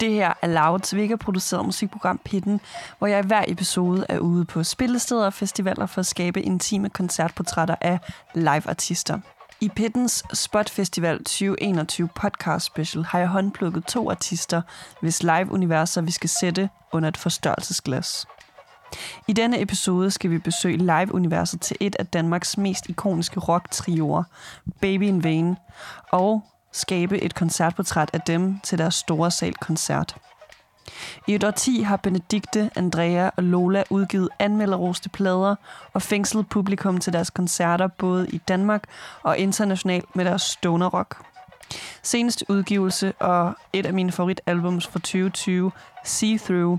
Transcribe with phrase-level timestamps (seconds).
[0.00, 2.60] Det her er Louds Vega-produceret musikprogram Pitten,
[2.98, 6.90] hvor jeg i hver episode er ude på spillesteder og festivaler for at skabe intime
[6.90, 7.98] koncertportrætter af
[8.34, 9.20] liveartister.
[9.62, 14.62] I Pittens Spot Festival 2021 podcast special har jeg håndplukket to artister,
[15.00, 18.26] hvis live-universer vi skal sætte under et forstørrelsesglas.
[19.28, 24.22] I denne episode skal vi besøge live-universet til et af Danmarks mest ikoniske rock-trioer,
[24.80, 25.56] Baby in Vain,
[26.12, 26.42] og
[26.72, 30.16] skabe et koncertportræt af dem til deres store sal-koncert.
[31.26, 35.54] I et årti har Benedikte, Andrea og Lola udgivet anmelderoste plader
[35.92, 38.84] og fængslet publikum til deres koncerter både i Danmark
[39.22, 41.16] og internationalt med deres stoner rock.
[42.02, 45.72] Seneste udgivelse og et af mine favoritalbums fra 2020,
[46.04, 46.78] See Through,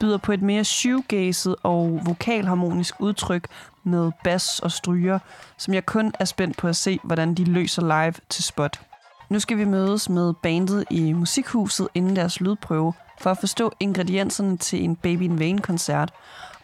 [0.00, 3.46] byder på et mere shoegazet og vokalharmonisk udtryk
[3.84, 5.18] med bass og stryger,
[5.56, 8.80] som jeg kun er spændt på at se, hvordan de løser live til spot.
[9.28, 14.56] Nu skal vi mødes med bandet i Musikhuset inden deres lydprøve, for at forstå ingredienserne
[14.56, 16.12] til en Baby in Vain-koncert,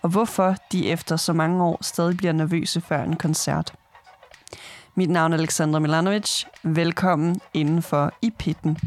[0.03, 3.75] og hvorfor de efter så mange år stadig bliver nervøse før en koncert.
[4.95, 6.45] Mit navn er Alexandra Milanovic.
[6.63, 8.79] Velkommen indenfor i pitten.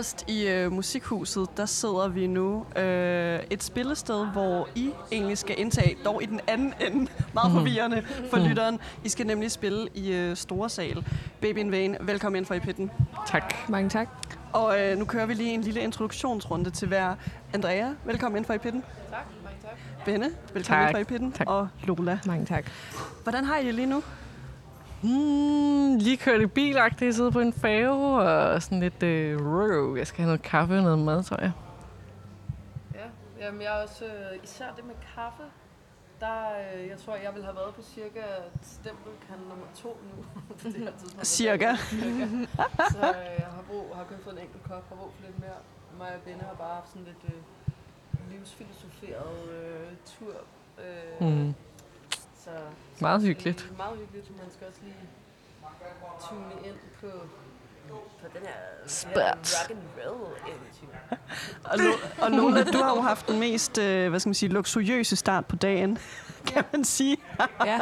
[0.00, 5.60] Bagerst i øh, Musikhuset, der sidder vi nu øh, et spillested, hvor I egentlig skal
[5.60, 8.78] indtage, dog i den anden ende, meget forvirrende for lytteren.
[9.04, 11.06] I skal nemlig spille i øh, Store Sal.
[11.40, 12.90] Baby in Vain, velkommen ind for i pitten.
[13.26, 13.54] Tak.
[13.68, 14.08] Mange tak.
[14.52, 17.14] Og øh, nu kører vi lige en lille introduktionsrunde til hver.
[17.54, 18.82] Andrea, velkommen ind for i pitten.
[19.10, 20.04] Tak, mange tak.
[20.04, 20.88] Benne, velkommen Tak.
[20.88, 21.32] ind for i pitten.
[21.32, 21.46] Tak.
[21.50, 22.18] Og Lola.
[22.26, 22.64] Mange tak.
[23.22, 24.02] Hvordan har I det lige nu?
[25.02, 29.02] Hmm, lige kørt i bilagtigt, sidde på en færge og sådan lidt...
[29.02, 29.96] Øh, røv.
[29.98, 31.52] jeg skal have noget kaffe og noget mad, tror jeg.
[32.94, 33.06] Ja,
[33.46, 35.42] jamen jeg er også, øh, især det med kaffe,
[36.20, 36.38] der,
[36.74, 38.22] øh, jeg tror, jeg vil have været på cirka
[38.62, 40.24] stempelkan nummer to nu.
[40.72, 41.26] det her tidspunkt.
[41.38, 41.70] Cirka.
[41.76, 42.26] cirka.
[42.90, 45.58] Så øh, jeg har, brug, har fået en enkelt kop, har brug for lidt mere.
[45.98, 47.40] Mig og Benne har bare haft sådan lidt øh,
[48.30, 50.34] livsfilosoferet øh, tur.
[50.84, 51.54] Øh, Mm.
[52.58, 53.72] Så, så Meget det er hyggeligt.
[53.76, 54.30] Meget hyggeligt.
[54.30, 54.94] Man skal også lige
[56.28, 57.06] tune ind på,
[58.20, 60.32] på den her, her rock and roll.
[61.64, 64.48] Og, Lo- og Lola, du har jo haft den mest, øh, hvad skal man sige,
[64.52, 65.98] luksuriøse start på dagen,
[66.46, 67.16] kan man sige.
[67.66, 67.78] ja.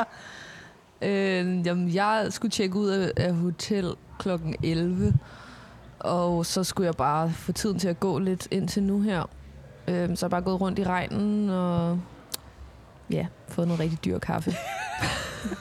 [1.03, 5.15] Øh, jamen, jeg skulle tjekke ud af, af hotel klokken 11,
[5.99, 9.31] og så skulle jeg bare få tiden til at gå lidt indtil nu her.
[9.89, 12.01] Øh, så jeg bare gået rundt i regnen og
[13.11, 14.53] ja, fået noget rigtig dyr kaffe.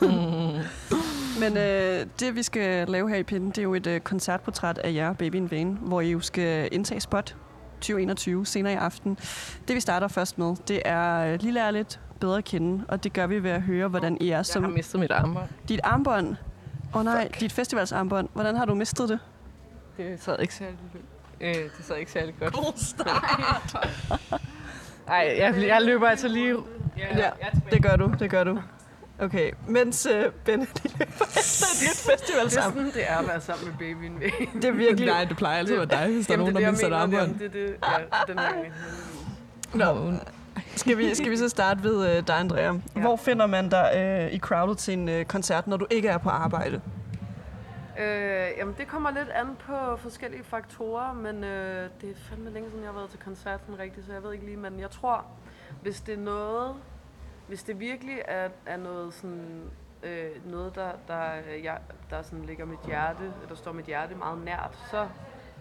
[1.41, 4.77] Men øh, det, vi skal lave her i pinden, det er jo et øh, koncertportræt
[4.77, 7.35] af jer, Baby in Vain, hvor I jo skal indtage spot
[7.81, 9.17] 2021 senere i aften.
[9.67, 13.03] Det, vi starter først med, det er øh, lige lære lidt bedre at kende, og
[13.03, 15.49] det gør vi ved at høre, hvordan I er Jeg har som mistet mit armbånd.
[15.69, 16.35] dit armbånd.
[16.93, 18.29] Åh oh, nej, dit festivalsarmbånd.
[18.33, 19.19] Hvordan har du mistet det?
[19.97, 20.77] Det sad ikke særlig,
[21.41, 22.53] øh, det sad ikke særlig godt.
[22.53, 24.41] God start.
[25.07, 26.55] Ej, jeg, jeg løber altså lige...
[26.97, 27.29] Ja, Ja,
[27.71, 28.59] det gør du, det gør du.
[29.19, 30.07] Okay, mens
[30.45, 33.73] Benne de løber efter et nyt Det er sådan, det er at være sammen med
[33.77, 34.21] babyen.
[34.53, 35.07] Det er virkelig...
[35.07, 37.39] Nej, det plejer altid at være dig, hvis der er nogen, der mister et armbånd.
[37.39, 37.75] Det er det,
[38.27, 38.39] ja, den.
[39.73, 40.13] Nå,
[40.75, 42.63] skal vi, skal vi så starte ved uh, dig, Andrea?
[42.63, 43.01] Ja.
[43.01, 43.91] Hvor finder man dig
[44.27, 46.81] uh, i crowdet til en uh, koncert, når du ikke er på arbejde?
[47.99, 52.69] Øh, jamen, det kommer lidt an på forskellige faktorer, men øh, det er fandme længe
[52.69, 55.25] siden, jeg har været til koncerten rigtigt, så jeg ved ikke lige, men jeg tror,
[55.81, 56.75] hvis det er noget,
[57.47, 59.69] hvis det virkelig er, er noget sådan,
[60.03, 61.23] øh, noget, der, der,
[61.63, 65.07] jeg, der sådan ligger mit hjerte, der står mit hjerte meget nært, så,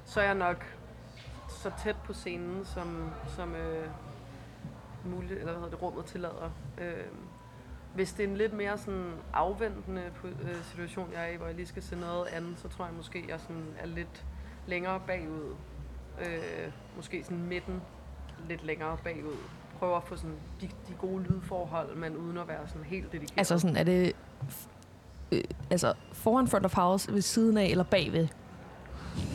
[0.05, 0.65] så er jeg nok
[1.49, 3.89] så tæt på scenen, som, som øh,
[5.05, 6.51] muligt, eller hvad hedder det, rummet tillader.
[6.79, 7.05] Øh,
[7.97, 11.55] hvis det er en lidt mere sådan afventende øh, situation, jeg er i, hvor jeg
[11.55, 14.25] lige skal se noget andet, så tror jeg måske, jeg sådan er lidt
[14.67, 15.55] længere bagud.
[16.21, 17.83] Øh, måske sådan midten
[18.49, 19.37] lidt længere bagud.
[19.79, 23.39] Prøver at få sådan de, de gode lydforhold, men uden at være sådan helt dedikeret.
[23.39, 24.17] Altså sådan, er det
[25.33, 28.29] øh, altså foran front of house, ved siden af eller bagved?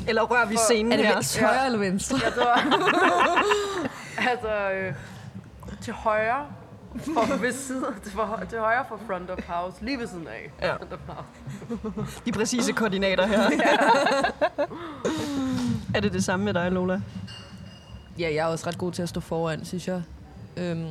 [0.08, 1.48] Eller rører vi scenen Er det her?
[1.48, 2.18] højre eller venstre?
[2.24, 2.56] Jeg tror,
[4.32, 4.94] altså øh,
[5.82, 6.48] til højre
[6.96, 10.52] for ved siden, til, for, til højre for front of house, lige ved siden af.
[10.62, 10.76] Ja.
[10.76, 12.22] Front of house.
[12.26, 13.42] De præcise koordinater her.
[15.96, 17.02] er det det samme med dig, Lola?
[18.20, 20.04] Ja, jeg er også ret god til at stå foran, synes jeg.
[20.58, 20.90] Øhm,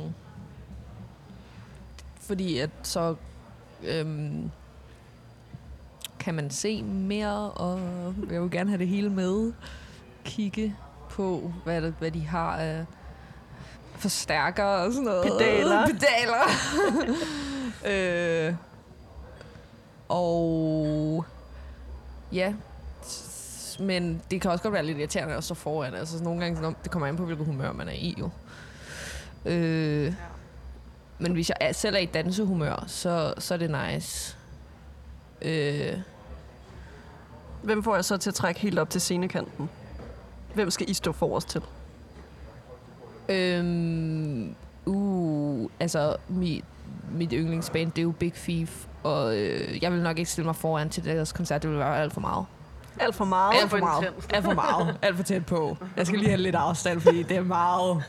[2.19, 3.15] fordi at så
[3.83, 4.51] øhm,
[6.19, 7.79] kan man se mere, og
[8.31, 9.53] jeg vil gerne have det hele med.
[10.23, 10.75] Kigge
[11.09, 12.85] på, hvad, hvad de har af
[14.01, 15.23] forstærker og sådan noget.
[15.23, 15.87] Pedaler.
[15.91, 16.47] Pedaler.
[18.47, 18.55] øh,
[20.09, 21.25] og
[22.31, 22.53] ja,
[23.79, 25.93] men det kan også godt være lidt irriterende at stå foran.
[25.93, 28.29] Altså nogle gange, sådan, det kommer an på, hvilket humør man er i jo.
[29.45, 30.13] Øh,
[31.19, 34.37] men hvis jeg er, selv er i dansehumør, så, så er det nice.
[35.41, 35.97] Øh,
[37.63, 39.69] Hvem får jeg så til at trække helt op til scenekanten?
[40.53, 41.61] Hvem skal I stå forrest til?
[43.31, 44.55] Øhm,
[44.85, 46.65] uh, altså, mit,
[47.11, 50.55] mit yndlingsband, det er jo Big Thief, og øh, jeg vil nok ikke stille mig
[50.55, 52.45] foran til deres koncert, det vil være alt for meget.
[52.99, 53.61] Alt for meget.
[53.61, 54.05] Alt for meget.
[54.05, 54.33] intenst.
[54.33, 54.97] Alt for meget.
[55.01, 55.77] Alt for tæt på.
[55.97, 58.03] Jeg skal lige have lidt afstand, fordi det er meget...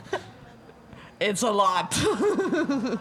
[1.23, 1.95] It's a lot.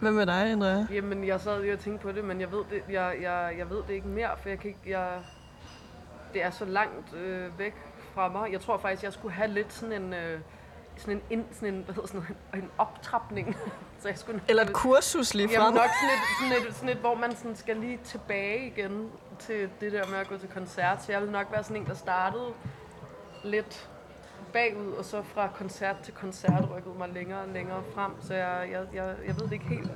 [0.00, 0.86] Hvem med dig, Andrea?
[0.92, 3.70] Jamen, jeg sad lige og tænkte på det, men jeg ved det, jeg, jeg, jeg
[3.70, 5.08] ved det ikke mere, for jeg kan ikke, jeg,
[6.32, 7.74] det er så langt øh, væk
[8.16, 8.52] fra mig.
[8.52, 10.40] Jeg tror faktisk, jeg skulle have lidt sådan en, øh,
[10.96, 12.20] sådan en, ind, sådan en, hvad hedder sådan
[12.52, 13.56] noget, en optrapning.
[14.00, 15.74] så jeg skulle Eller et kursus lige Jamen frem?
[15.74, 19.70] nok sådan et, sådan, et, sådan et, hvor man sådan skal lige tilbage igen til
[19.80, 21.04] det der med at gå til koncert.
[21.04, 22.52] Så jeg vil nok være sådan en, der startede
[23.44, 23.90] lidt
[24.52, 28.12] bagud, og så fra koncert til koncert rykkede mig længere og længere frem.
[28.20, 29.90] Så jeg, jeg, jeg, jeg ved det ikke helt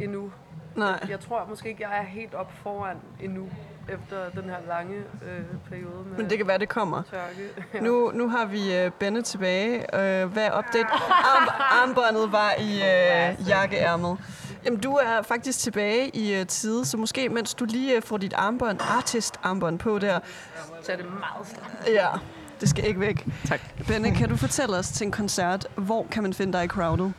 [0.00, 0.32] endnu.
[0.76, 1.06] Nej.
[1.08, 3.50] Jeg tror måske ikke, jeg er helt op foran endnu,
[3.88, 7.02] efter den her lange øh, periode med Men det kan være, det kommer.
[7.10, 7.48] tørke.
[7.86, 9.76] Nu, nu har vi uh, Benne tilbage.
[9.78, 10.86] Uh, hvad er update?
[11.10, 14.18] Arm, armbåndet var i uh, jakkeærmet.
[14.64, 18.16] Jamen, du er faktisk tilbage i uh, tide, så måske mens du lige uh, får
[18.16, 20.20] dit armbånd, artist-armbånd på der.
[20.82, 21.88] Så er det meget stramt.
[21.88, 22.08] Ja,
[22.60, 23.26] det skal ikke væk.
[23.48, 23.60] Tak.
[23.86, 27.12] Benne, kan du fortælle os til en koncert, hvor kan man finde dig i crowdet?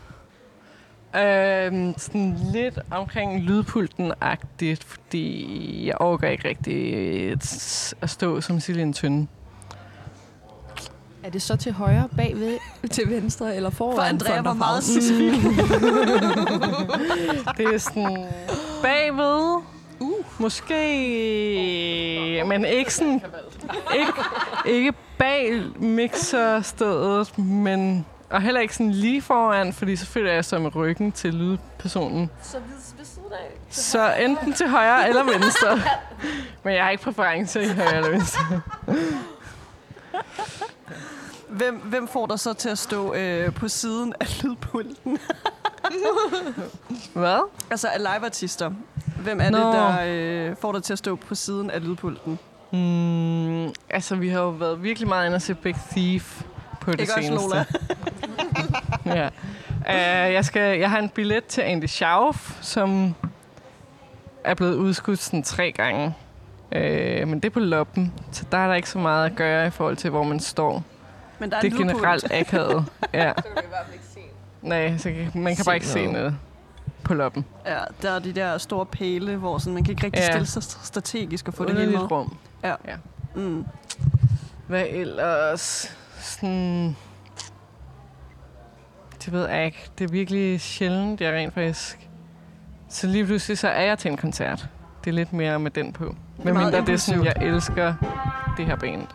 [1.15, 6.93] Øhm, sådan lidt omkring lydpulten-agtigt, fordi jeg overgår ikke rigtig
[7.31, 9.27] at- stå som sild i en tynde.
[11.23, 12.57] Er det så til højre, bagved,
[12.91, 13.95] til venstre eller foran?
[13.95, 15.33] For Andrea var meget specifik.
[17.57, 18.25] Det er sådan
[18.81, 19.61] bagved.
[19.99, 20.11] Uh.
[20.39, 20.83] Måske,
[22.47, 23.21] men ikke sådan,
[23.95, 24.11] ikke,
[24.65, 30.59] ikke bag mixerstedet, men og heller ikke sådan lige foran, fordi så føler jeg så
[30.59, 32.29] med ryggen til lydpersonen.
[32.43, 33.51] Så ved, ved siden af.
[33.69, 35.79] Så enten til højre eller venstre.
[36.63, 38.61] Men jeg har ikke præference i højre eller venstre.
[41.49, 45.17] Hvem, hvem får dig så til at stå øh, på siden af lydpulten?
[47.13, 47.49] Hvad?
[47.71, 48.71] Altså af liveartister.
[49.19, 49.57] Hvem er Nå.
[49.57, 52.39] det, der øh, får dig til at stå på siden af lydpulten?
[52.71, 56.43] Mm, altså, vi har jo været virkelig meget inde og se Big Thief
[56.83, 57.47] på det Ikke også, seneste.
[57.47, 57.65] Lola?
[59.21, 59.27] ja.
[60.27, 63.15] Uh, jeg, skal, jeg har en billet til Andy Schauf, som
[64.43, 66.05] er blevet udskudt sådan tre gange.
[66.75, 66.81] Uh,
[67.27, 69.69] men det er på loppen, så der er der ikke så meget at gøre i
[69.69, 70.83] forhold til, hvor man står.
[71.39, 72.85] Men der er det er generelt akavet.
[73.13, 73.33] ja.
[73.37, 74.19] Så kan vi i hvert fald ikke se.
[74.61, 76.13] Nej, så kan, man kan Se bare ikke se noget.
[76.13, 76.35] noget
[77.03, 77.45] på loppen.
[77.65, 80.31] Ja, der er de der store pæle, hvor sådan, man kan ikke rigtig Ja.
[80.31, 81.99] stille sig strategisk og få det hele med.
[81.99, 82.37] Underligt rum.
[83.35, 83.65] Mm.
[84.67, 85.95] Hvad ellers?
[86.23, 86.95] Sådan...
[89.25, 89.89] Det ved jeg ikke.
[89.97, 92.09] Det er virkelig sjældent, jeg rent faktisk...
[92.89, 94.69] Så lige pludselig så er jeg til en koncert.
[95.03, 96.15] Det er lidt mere med den på.
[96.43, 97.93] Men mindre det er sådan, jeg elsker
[98.57, 99.07] det her band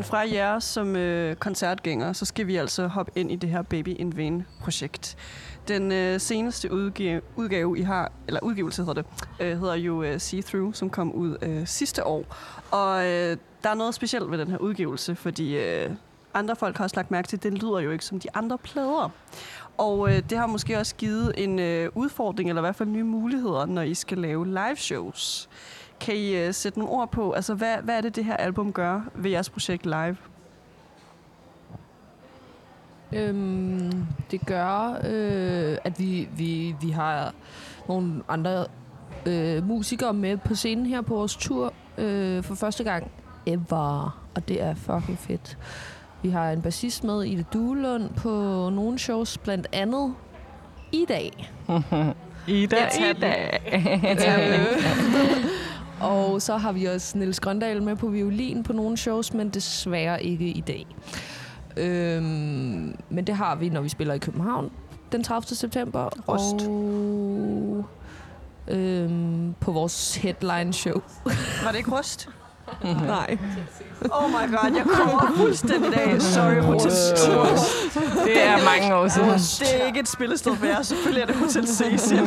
[0.00, 3.62] Men fra jer som øh, koncertgænger, så skal vi altså hoppe ind i det her
[3.62, 5.16] Baby in Vain-projekt.
[5.68, 9.06] Den øh, seneste udgave, udgave, I har, eller udgivelse hedder det,
[9.40, 12.24] øh, hedder jo øh, See Through, som kom ud øh, sidste år.
[12.70, 15.90] Og øh, der er noget specielt ved den her udgivelse, fordi øh,
[16.34, 18.58] andre folk har også lagt mærke til, at den lyder jo ikke som de andre
[18.58, 19.10] plader.
[19.78, 23.04] Og øh, det har måske også givet en øh, udfordring, eller i hvert fald nye
[23.04, 25.48] muligheder, når I skal lave live shows.
[26.00, 28.72] Kan I øh, sætte nogle ord på, altså hvad, hvad er det, det her album
[28.72, 30.16] gør ved jeres projekt live?
[33.12, 37.34] Øhm, det gør, øh, at vi, vi, vi har
[37.88, 38.66] nogle andre
[39.26, 43.10] øh, musikere med på scenen her på vores tur øh, for første gang
[43.46, 44.20] ever.
[44.34, 45.58] Og det er fucking fedt.
[46.22, 48.30] Vi har en bassist med, Ida Duelund, på
[48.72, 50.14] nogle shows, blandt andet
[50.92, 51.52] i dag.
[52.46, 52.90] Ida, Jeg
[54.18, 54.66] tager Ida.
[56.00, 60.22] Og så har vi også Niels Grøndal med på violin på nogle shows, men desværre
[60.22, 60.86] ikke i dag.
[61.76, 64.70] Øhm, men det har vi, når vi spiller i København
[65.12, 65.56] den 30.
[65.56, 66.08] september.
[66.28, 66.66] Rust.
[66.68, 67.84] Og
[68.74, 71.00] øhm, på vores headline show.
[71.64, 72.28] Var det ikke rust?
[73.06, 73.38] Nej.
[74.12, 76.22] Oh my god, jeg kommer fuldstændig af.
[76.22, 76.90] Sorry, Hotel
[78.24, 79.30] Det er mange år siden.
[79.70, 80.82] Det er ikke et spillested for jer.
[80.82, 82.26] Selvfølgelig er det Hotel Cecil.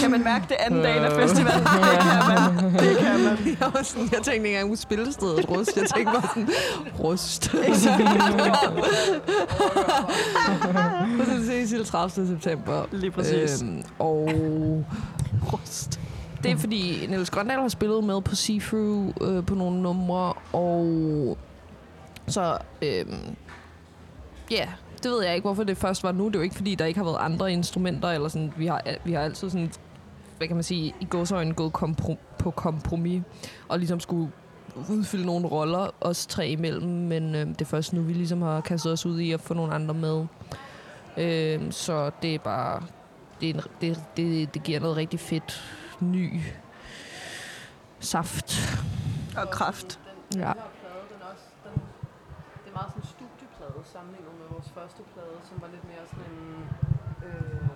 [0.00, 1.60] Kan man mærke det anden dagen af festivalen?
[1.62, 1.70] Det
[2.00, 2.72] kan man.
[2.72, 3.38] Det kan man.
[3.60, 5.76] Jeg, var sådan, jeg tænkte ikke engang på spillestedet rust.
[5.76, 6.48] Jeg tænkte bare sådan,
[6.98, 7.48] rust.
[11.18, 12.26] Hotel Cecil 30.
[12.26, 12.84] september.
[12.92, 13.62] Lige præcis.
[13.62, 14.28] Øhm, og
[15.52, 16.00] rust.
[16.46, 21.38] Det er fordi Niels Grøndal har spillet med på See-Through øh, på nogle numre, og
[22.26, 23.36] så, øhm,
[24.50, 24.68] ja, yeah,
[25.02, 26.26] det ved jeg ikke, hvorfor det først var nu.
[26.26, 28.82] Det er jo ikke, fordi der ikke har været andre instrumenter, eller sådan, vi har,
[29.04, 29.72] vi har altid sådan,
[30.38, 33.22] hvad kan man sige, i godsøjne gået komprom på kompromis,
[33.68, 34.30] og ligesom skulle
[34.90, 38.60] udfylde nogle roller, os tre imellem, men øh, det er først nu, vi ligesom har
[38.60, 40.26] kastet os ud i at få nogle andre med.
[41.16, 42.82] Øh, så det er bare,
[43.40, 45.64] det, er en, det, det, det giver noget rigtig fedt,
[46.00, 46.42] ny
[48.00, 48.50] saft.
[49.40, 50.00] Og kraft.
[50.32, 50.48] Den, Ja.
[50.52, 51.74] den her plade, den også, den,
[52.62, 56.04] det er meget sådan en studieplade sammenlignet med vores første plade, som var lidt mere
[56.12, 56.68] sådan en
[57.28, 57.68] øh,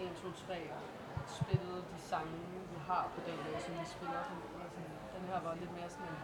[0.00, 0.70] 1, 2, 3
[1.40, 2.38] spillede de sange,
[2.72, 4.38] vi har på den måde, som vi spiller dem.
[4.74, 6.18] Sådan, den her var lidt mere sådan en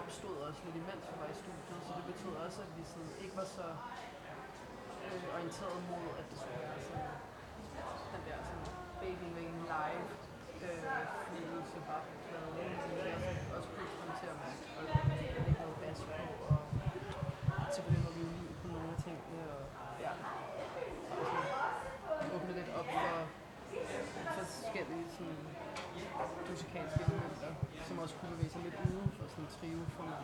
[0.00, 3.10] opstod også lidt imens vi var i studiet, så det betød også, at vi sådan
[3.24, 3.66] ikke var så
[5.06, 7.10] øh, orienteret mod, at det skulle være sådan
[8.14, 8.63] den der sådan
[9.04, 10.06] Baby Wing live
[10.64, 10.80] øh,
[11.28, 12.72] følelse bare på pladen.
[12.82, 14.82] Så det er også, også kunne komme til at mærke, og
[15.46, 16.58] lægge noget bas på, og
[17.74, 19.62] selvfølgelig noget violin på nogle af tingene, og
[20.04, 20.12] ja,
[21.18, 21.24] og
[22.18, 23.08] sådan åbne lidt op for
[24.38, 25.40] forskellige sådan
[26.50, 27.50] musikalske elementer,
[27.86, 30.20] som også kunne bevæge sig lidt uden for sådan trio for mig.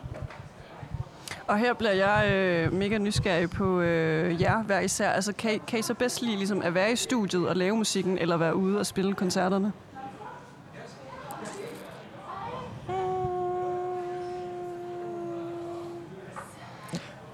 [1.51, 5.09] Og her bliver jeg øh, mega nysgerrig på øh, jer hver især.
[5.09, 8.17] Altså, kan, kan I så bedst lide ligesom, at være i studiet og lave musikken,
[8.17, 9.71] eller være ude og spille koncerterne?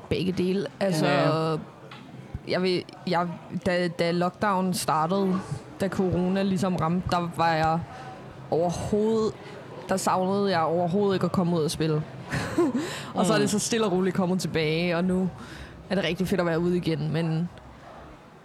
[0.10, 0.68] Begge dele.
[0.80, 1.56] Altså, Ja.
[2.48, 3.28] jeg vil, jeg,
[3.66, 5.40] da, da lockdown startede,
[5.82, 7.80] da corona ligesom ramte, der var jeg
[8.52, 9.34] overhovedet,
[9.90, 12.04] der savnede jeg overhovedet ikke at komme ud og spille.
[13.16, 15.30] og så er det så stille og roligt kommet tilbage, og nu
[15.90, 17.50] er det rigtig fedt at være ude igen, men,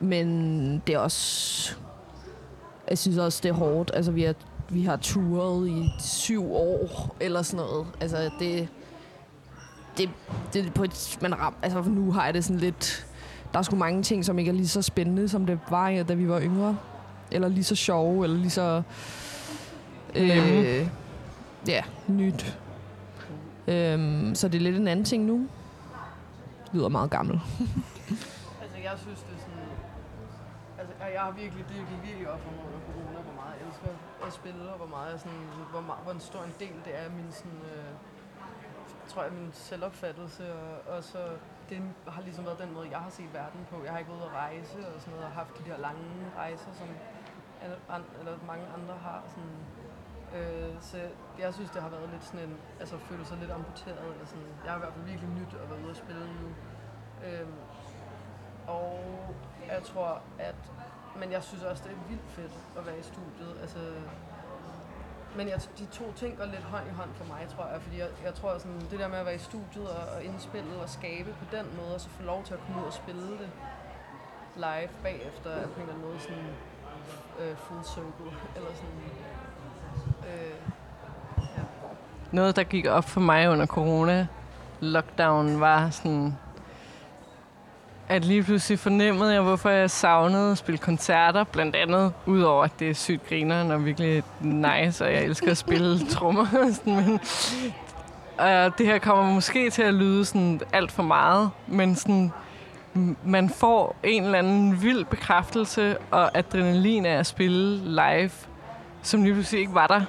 [0.01, 1.75] men det er også,
[2.89, 3.91] jeg synes også, det er hårdt.
[3.95, 4.35] Altså, vi har,
[4.69, 7.87] vi har turet i syv år, eller sådan noget.
[8.01, 8.69] Altså, det,
[9.99, 10.11] det,
[10.53, 13.07] det på et, man ram, altså nu har jeg det sådan lidt,
[13.53, 16.15] der er sgu mange ting, som ikke er lige så spændende, som det var, da
[16.15, 16.77] vi var yngre.
[17.31, 18.83] Eller lige så sjove, eller lige så...
[20.15, 20.87] Øh,
[21.69, 22.59] ja, nyt.
[23.73, 25.49] Øhm, så det er lidt en anden ting nu.
[26.65, 27.41] Det lyder meget gammel.
[28.63, 29.69] Altså, jeg synes, det er sådan...
[30.79, 33.67] Altså, jeg har virkelig, det gik virkelig op for mig under corona, hvor meget jeg
[33.69, 33.89] elsker
[34.27, 36.93] at spille, og hvor meget jeg sådan, hvor, meget, hvor en stor en del det
[36.99, 37.93] er af min sådan, øh,
[39.11, 41.19] tror jeg, min selvopfattelse, og, og så
[41.69, 43.77] det har ligesom været den måde, jeg har set verden på.
[43.85, 46.07] Jeg har ikke været ude at rejse og sådan noget, og haft de der lange
[46.37, 46.89] rejser, som
[47.63, 49.21] alle eller mange andre har.
[49.33, 49.57] Sådan,
[50.37, 50.97] øh, så
[51.39, 54.45] jeg synes, det har været lidt sådan en, altså føle sig lidt amputeret, eller sådan.
[54.65, 56.49] Jeg har i hvert fald virkelig nyt at være ude og spille nu.
[57.27, 57.49] Øh,
[58.67, 59.01] og
[59.69, 60.55] jeg tror, at...
[61.17, 63.61] Men jeg synes også, det er vildt fedt at være i studiet.
[63.61, 63.79] Altså,
[65.37, 67.83] men jeg, de to ting går lidt hånd i hånd for mig, tror jeg.
[67.83, 70.81] Fordi jeg, jeg tror, sådan, det der med at være i studiet og, og indspillet
[70.81, 73.33] og skabe på den måde, og så få lov til at komme ud og spille
[73.33, 73.51] det
[74.57, 76.51] live bagefter, er på en eller anden måde sådan
[77.41, 78.33] øh, full circle.
[78.57, 79.03] Eller sådan...
[80.29, 80.55] Øh,
[82.33, 84.27] noget, der gik op for mig under corona,
[84.81, 86.37] lockdown, var sådan,
[88.09, 92.71] at lige pludselig fornemmede jeg, hvorfor jeg savnede at spille koncerter, blandt andet, udover at
[92.79, 96.47] det er sygt griner og virkelig nice, og jeg elsker at spille trommer.
[96.85, 97.21] men,
[98.39, 102.33] og det her kommer måske til at lyde sådan alt for meget, men sådan,
[103.25, 108.31] man får en eller anden vild bekræftelse og adrenalin af at spille live,
[109.03, 110.01] som lige pludselig ikke var der.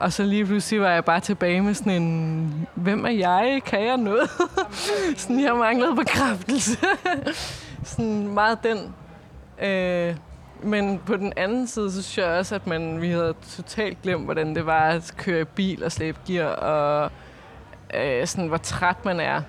[0.00, 3.62] Og så lige pludselig var jeg bare tilbage med sådan en, hvem er jeg?
[3.66, 4.30] Kan jeg noget?
[5.16, 6.78] sådan, jeg manglede bekræftelse.
[7.84, 8.94] sådan meget den.
[9.68, 10.16] Øh,
[10.62, 14.24] men på den anden side, så synes jeg også, at man, vi havde totalt glemt,
[14.24, 17.10] hvordan det var at køre i bil og slæbe gear, og
[17.94, 19.42] øh, sådan, hvor træt man er.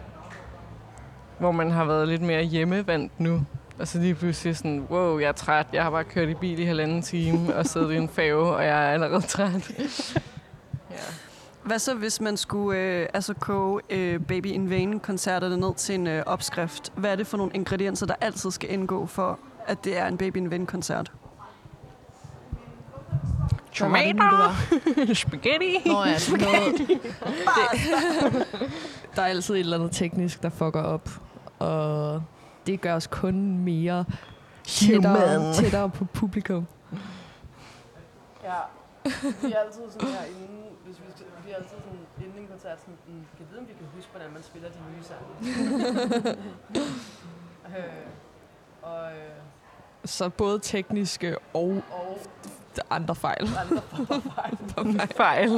[1.40, 3.46] Hvor man har været lidt mere hjemmevandt nu.
[3.80, 5.68] Og så lige pludselig sådan, wow, jeg er træt.
[5.74, 8.66] Jeg har bare kørt i bil i halvanden time og siddet i en fave, og
[8.66, 9.72] jeg er allerede træt
[10.92, 10.98] ja.
[11.64, 16.08] Hvad så, hvis man skulle øh, altså koge øh, Baby in Vain-koncerterne ned til en
[16.08, 16.94] øh, opskrift?
[16.96, 20.18] Hvad er det for nogle ingredienser, der altid skal indgå for, at det er en
[20.18, 21.12] Baby in Vain-koncert?
[23.80, 24.56] Var?
[25.14, 25.78] Spaghetti.
[25.86, 26.78] Nå ja, sådan noget.
[26.78, 27.02] Det,
[29.16, 31.10] der er altid et eller andet teknisk, der fucker op.
[31.60, 32.24] Og
[32.68, 34.06] det gør os kun mere
[34.64, 36.68] tættere, tættere på publikum.
[38.44, 38.54] Ja.
[39.42, 40.61] Vi er altid sådan her inden,
[41.60, 43.74] hvis vi, vi er altid sådan inden en koncert, sådan, "Mm, kan vide, om vi
[43.74, 46.38] kan huske, hvordan man spiller de nye sange.
[47.78, 47.84] øh,
[48.82, 49.18] og, øh,
[50.06, 52.20] Så både tekniske og og
[52.90, 53.50] andre fejl.
[53.60, 53.82] andre
[54.76, 55.50] former Fejl.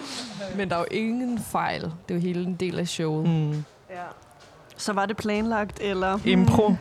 [0.56, 1.82] Men der er jo ingen fejl.
[1.82, 3.28] Det er jo hele en del af showet.
[3.28, 3.50] Mm.
[3.90, 4.02] Ja.
[4.76, 6.18] Så var det planlagt, eller...
[6.24, 6.74] Impro.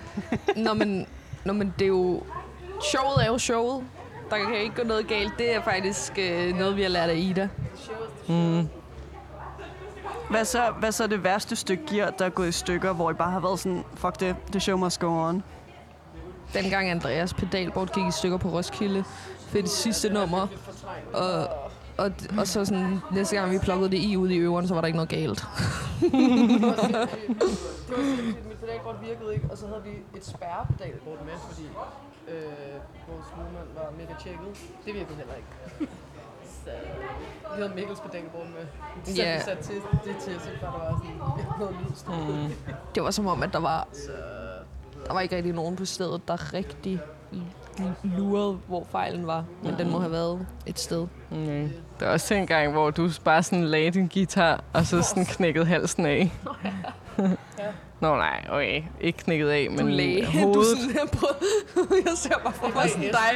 [0.58, 1.08] Nå, men,
[1.46, 2.24] nå, men det er jo...
[2.84, 3.84] Showet er jo showet.
[4.30, 5.34] Der kan ikke gå noget galt.
[5.38, 7.50] Det er faktisk øh, noget, vi har lært af Ida.
[8.32, 8.68] Mm.
[10.30, 13.12] Hvad så, hvad så er det værste stykke gear, der er gået i stykker, hvor
[13.12, 15.44] I bare har været sådan, fuck det, the show must go on?
[16.54, 19.04] Dengang Andreas pedalbord gik i stykker på Roskilde
[19.48, 20.48] for det sidste nummer.
[21.14, 21.48] Og,
[21.98, 24.82] og, og så sådan, næste gang vi plukkede det i ud i øveren, så var
[24.82, 25.46] der ikke noget galt.
[26.02, 26.12] Det
[27.90, 28.48] var sindssygt.
[28.48, 31.68] Mit pedalbord virkede ikke, og så havde vi et spærrepedalbord med, fordi
[32.28, 32.44] øh,
[33.08, 34.48] vores lydmand var mega tjekket.
[34.86, 35.92] Det virkede heller ikke.
[36.66, 36.72] Så
[37.56, 38.66] vi havde Mikkels pedalbord med.
[39.04, 39.28] Så Ja.
[39.28, 39.40] yeah.
[39.40, 41.76] vi satte til, det til, så der var sådan noget
[42.30, 42.46] lyd.
[42.48, 42.74] Mm.
[42.96, 43.88] Det var som om, at der var,
[45.08, 47.00] der var ikke rigtig nogen på stedet, der rigtig
[48.04, 49.44] lurede, hvor fejlen var.
[49.64, 51.08] Men den må have været et sted.
[51.32, 51.72] Mm.
[52.00, 55.26] Der er også en gang, hvor du bare sådan lagde din guitar, og så sådan
[55.26, 56.32] knækkede halsen af.
[58.02, 58.84] Nå nej, okay.
[59.02, 59.86] Ikke knækket af, men Du
[60.26, 60.78] du hovedet.
[60.78, 61.28] sådan her på,
[62.08, 63.32] jeg ser bare for mig sådan dig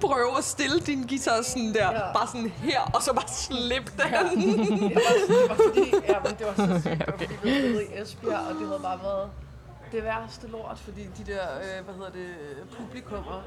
[0.00, 2.12] prøve at stille din guitar sådan der, Ja.
[2.12, 4.40] bare sådan her, og så bare slippe den.
[4.40, 7.50] Det var, det var fordi, ja, men det var så sygt, det var fordi vi
[7.58, 9.28] spillede i Esbjerg, og det havde bare været
[9.92, 12.28] det værste lort, fordi de der, øh, hvad hedder det,
[12.78, 13.42] publikummer,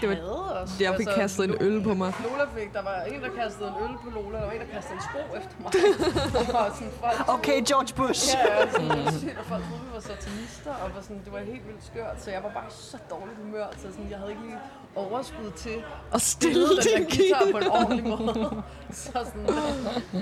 [0.00, 0.70] Det var hadede os.
[0.80, 2.12] Jeg fik kastet en øl på mig.
[2.22, 4.94] Lola fik, der var en, der kastede en øl på Lola, var en, der kastede
[4.94, 5.70] en sko efter mig.
[6.54, 8.24] Var sådan folk, Okay, George Bush.
[8.34, 9.18] Ja, ja, sådan mm.
[9.20, 12.16] sygt, og folk troede, vi var satanister, og var sådan, det var helt vildt skørt,
[12.22, 14.58] så jeg var bare så dårligt humør, så sådan, jeg havde ikke lige
[14.94, 15.76] overskud til
[16.12, 18.62] Og stille den der guitar på en ordentlig måde.
[19.02, 19.46] så sådan,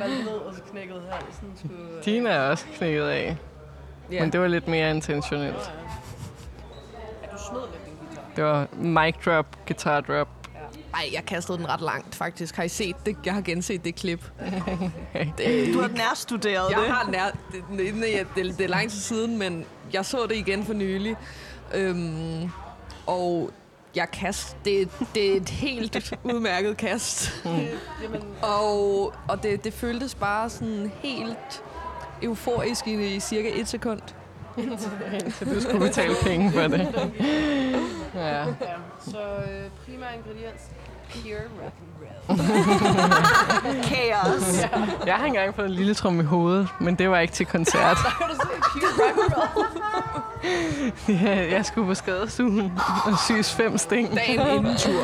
[0.00, 1.52] man ned og så knækkede halsen.
[1.56, 3.37] Skulle, Dine er også knækket af.
[4.12, 4.20] Ja.
[4.20, 5.72] Men det var lidt mere intentionelt.
[7.22, 7.89] Ja, du snød lidt.
[8.37, 10.29] Det var mic drop, guitar drop.
[10.95, 12.57] Ej, jeg kastede den ret langt, faktisk.
[12.57, 13.16] Har I set det?
[13.25, 14.25] Jeg har genset det klip.
[15.38, 16.88] det, Du har nærstuderet jeg det.
[16.90, 17.25] har nær...
[17.53, 20.73] Det, det, det, det, det er lang tid siden, men jeg så det igen for
[20.73, 21.16] nylig.
[21.75, 22.51] Øhm,
[23.07, 23.51] og
[23.95, 24.57] jeg kast.
[24.64, 27.43] Det, det er et helt udmærket kast.
[28.03, 28.23] Jamen,
[28.61, 31.62] Og, og det, det føltes bare sådan helt
[32.23, 34.01] euforisk i, i cirka et sekund.
[35.38, 36.88] Så du skulle betale penge for det.
[38.14, 38.38] Ja.
[38.38, 38.44] ja,
[39.01, 40.62] så øh, primær ingrediens,
[41.11, 43.85] pure rock and roll.
[43.85, 44.61] Chaos.
[45.07, 47.96] Jeg har engang fået en lille trum i hovedet, men det var ikke til koncert.
[51.09, 52.73] Ja, jeg skulle på skadestuen
[53.07, 54.16] og syes fem sting.
[54.16, 55.03] Dagen inden tur.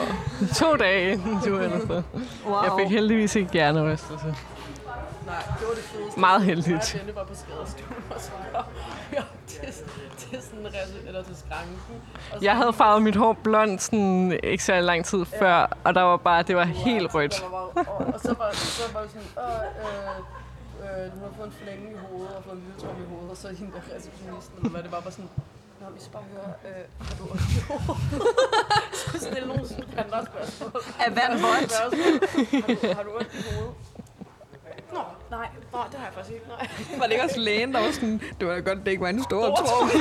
[0.55, 2.03] To dage inden tur eller så.
[2.47, 2.63] Wow.
[2.63, 4.25] Jeg fik heldigvis ikke hjernerystelse.
[4.25, 4.35] Nej,
[5.59, 6.21] det var det fedeste.
[6.21, 6.97] Meget heldigt.
[6.99, 8.31] Bente var på skadestuen, og så
[9.65, 9.75] til,
[10.19, 10.67] til sådan
[11.07, 11.77] eller til skranken.
[12.33, 15.95] Og så Jeg havde farvet mit hår blond sådan ikke så lang tid før, og
[15.95, 17.33] der var bare, det var helt rødt.
[17.43, 19.45] Der var bare- Og, og så var, så var vi sådan, Åh,
[19.85, 23.31] øh, øh, du har fået en flænge i hovedet og fået en lille i hovedet,
[23.31, 25.31] og så hende der receptionisten, eller hvad det var, bare sådan,
[25.81, 28.03] Nå, vi skal bare høre, øh, har du ondt i hovedet?
[29.01, 29.63] så stille nogle
[30.05, 30.83] andre spørgsmål.
[31.05, 31.73] Er vand vådt?
[31.81, 33.75] Har du, har du ondt i hovedet?
[34.93, 34.99] Nå,
[35.31, 36.69] nej, nej, det har jeg faktisk ikke, nej.
[36.99, 39.23] Var det ikke også lægen, der var sådan, det var godt, det ikke var en
[39.23, 39.91] stor trum.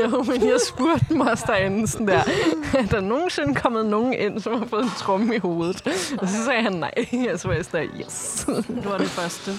[0.00, 1.14] Jo, men jeg spurgte
[1.52, 2.22] derinde sådan der,
[2.78, 5.86] er der nogensinde kommet nogen ind, som har fået en tromme i hovedet?
[6.20, 6.94] Og så sagde han nej,
[7.32, 8.44] og så var jeg sådan der, yes.
[8.84, 9.52] Du var den første.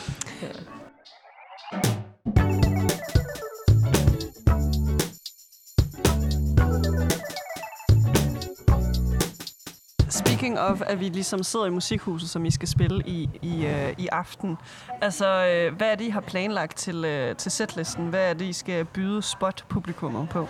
[10.41, 13.93] Speaking of, at vi ligesom sidder i musikhuset, som I skal spille i, i, øh,
[13.97, 14.57] i aften.
[15.01, 18.07] Altså, øh, hvad er det, I har planlagt til, øh, til setlisten?
[18.07, 20.47] Hvad er det, I skal byde spot-publikummet på?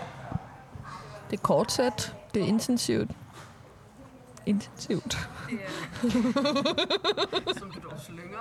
[1.32, 2.16] Det er kort sæt.
[2.34, 3.12] Det er intensivt.
[4.46, 5.14] Intensivt.
[7.58, 8.40] Som du slynger.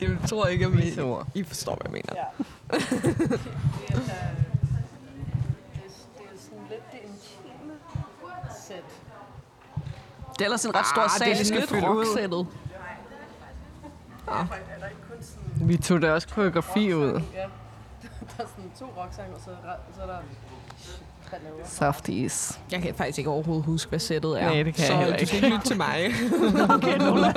[0.00, 1.26] Jeg tror ikke, at ord.
[1.34, 2.14] I forstår, hvad jeg mener.
[2.14, 2.24] Ja.
[2.70, 3.28] det, er, det,
[3.88, 4.34] er, det, er,
[6.18, 7.72] det er sådan lidt det intime
[8.66, 8.84] sæt.
[10.38, 12.04] Det er ellers en ret stor Ah, sag, det er skal lidt fylde ud.
[12.04, 12.46] ikke sådan...
[15.68, 17.12] Vi tog da også koreografi ud.
[17.34, 17.40] Ja.
[18.36, 20.18] Der er sådan to rocksange, og så, er der- så er der
[21.64, 22.60] Softies.
[22.72, 24.44] Jeg kan faktisk ikke overhovedet huske, hvad sættet er.
[24.44, 25.46] Nej, det kan så jeg heller du skal ikke.
[25.46, 25.98] ikke lytte til mig.
[26.76, 27.32] Okay, Lola.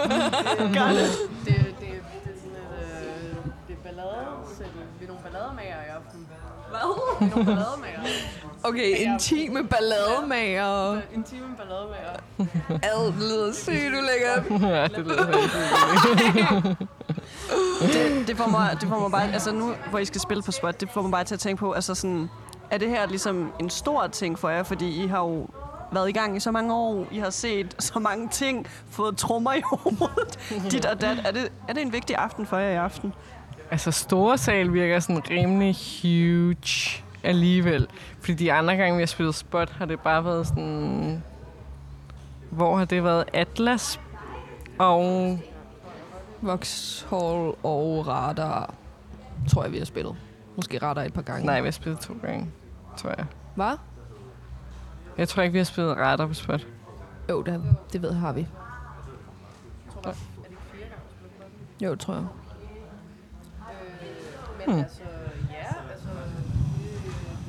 [0.77, 1.09] Gør det.
[1.45, 3.35] Det, det, det, det er sådan et, øh,
[3.67, 4.71] det er balladesæt.
[4.99, 6.27] Vi er nogle ballademager i aften.
[6.69, 6.79] Hvad?
[7.19, 7.99] Vi er nogle ballademager.
[8.63, 11.01] Okay, intime ballademager.
[11.15, 12.15] Intime ballademager.
[12.89, 14.61] Ad, det lyder sygt ulækkert.
[14.71, 16.77] ja, det lyder rigtig
[17.81, 20.51] det, det, får mig, det får mig bare, altså nu, hvor I skal spille på
[20.51, 22.29] spot, det får mig bare til at tænke på, altså sådan,
[22.71, 25.47] er det her ligesom en stor ting for jer, fordi I har jo
[25.91, 29.53] været i gang i så mange år, I har set så mange ting, fået trommer
[29.53, 30.39] i hovedet,
[30.71, 31.17] dit og dat.
[31.25, 33.13] Er det, er det en vigtig aften for jer i aften?
[33.71, 37.87] Altså, store sal virker sådan rimelig huge alligevel.
[38.19, 41.23] Fordi de andre gange, vi har spillet spot, har det bare været sådan...
[42.49, 43.23] Hvor har det været?
[43.33, 43.99] Atlas
[44.79, 45.39] og...
[46.41, 48.73] Vauxhall og Radar,
[49.49, 50.15] tror jeg, vi har spillet.
[50.55, 51.45] Måske Radar et par gange.
[51.45, 52.51] Nej, vi har spillet to gange,
[52.97, 53.25] tror jeg.
[53.55, 53.77] Hvad?
[55.17, 56.67] Jeg tror ikke, vi har spillet retter på spot.
[57.29, 58.47] Jo, det, det ved har vi.
[61.81, 62.25] Jo, det tror jeg.
[64.67, 64.79] Hmm.
[64.79, 65.01] altså,
[65.57, 66.09] ja, altså,
[66.77, 66.91] det,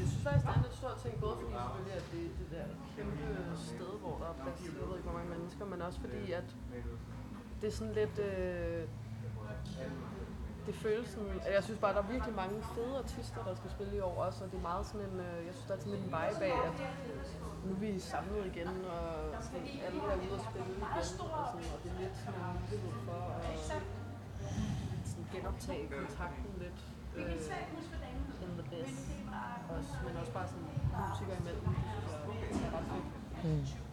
[0.01, 2.33] jeg synes faktisk, det er en lidt stor ting, både fordi selvfølgelig, at det er
[2.41, 3.25] det der kæmpe
[3.71, 6.33] sted, hvor der er plads til, jeg ved ikke, hvor mange mennesker, men også fordi,
[6.33, 6.49] at
[7.61, 8.83] det er sådan lidt, øh,
[10.67, 13.71] det føles sådan, at jeg synes bare, der er virkelig mange fede artister, der skal
[13.71, 15.81] spille i år også, og det er meget sådan en, øh, jeg synes, der er
[15.83, 16.77] sådan lidt en vibe af, at
[17.65, 19.05] nu er vi samlet igen, og
[19.47, 22.57] sådan, alle er ude at spille igen, og, sådan, og det er lidt sådan en
[22.61, 23.59] mulighed for at
[25.11, 26.81] sådan genoptage kontakten lidt
[27.17, 27.33] øh,
[28.45, 28.99] in the best
[29.77, 30.69] også, men også bare sådan
[31.09, 31.65] musikere imellem.
[31.65, 32.87] Det synes jeg er ret
[33.43, 33.92] fedt.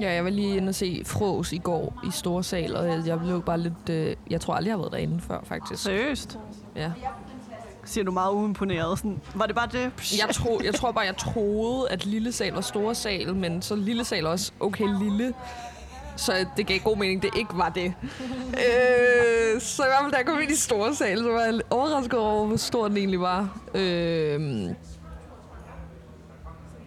[0.00, 3.18] Ja, jeg var lige inde og se Fros i går i Store Sal, og jeg-
[3.20, 3.88] blev bare lidt...
[3.90, 5.82] Øh, jeg tror aldrig, jeg har været derinde før, faktisk.
[5.82, 6.38] Seriøst?
[6.76, 6.90] Ja.
[7.84, 8.98] Siger du meget uimponeret.
[8.98, 9.80] Sådan, var det bare det?
[10.26, 13.76] Jeg, tro, jeg tror bare, jeg troede, at lille sal var store sal, men så
[13.76, 15.34] lille sal også okay lille.
[16.16, 17.94] Så det gav god mening, det ikke var det.
[18.50, 21.60] øh, så i hvert fald, da jeg kom ind i store sal, så var jeg
[21.70, 23.58] overrasket over, hvor stor den egentlig var.
[23.74, 24.70] Øh,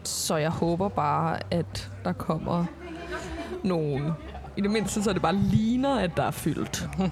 [0.04, 2.66] så jeg håber bare, at der kommer
[3.64, 4.12] nogen.
[4.58, 6.90] I det mindste, så det bare ligner, at der er fyldt.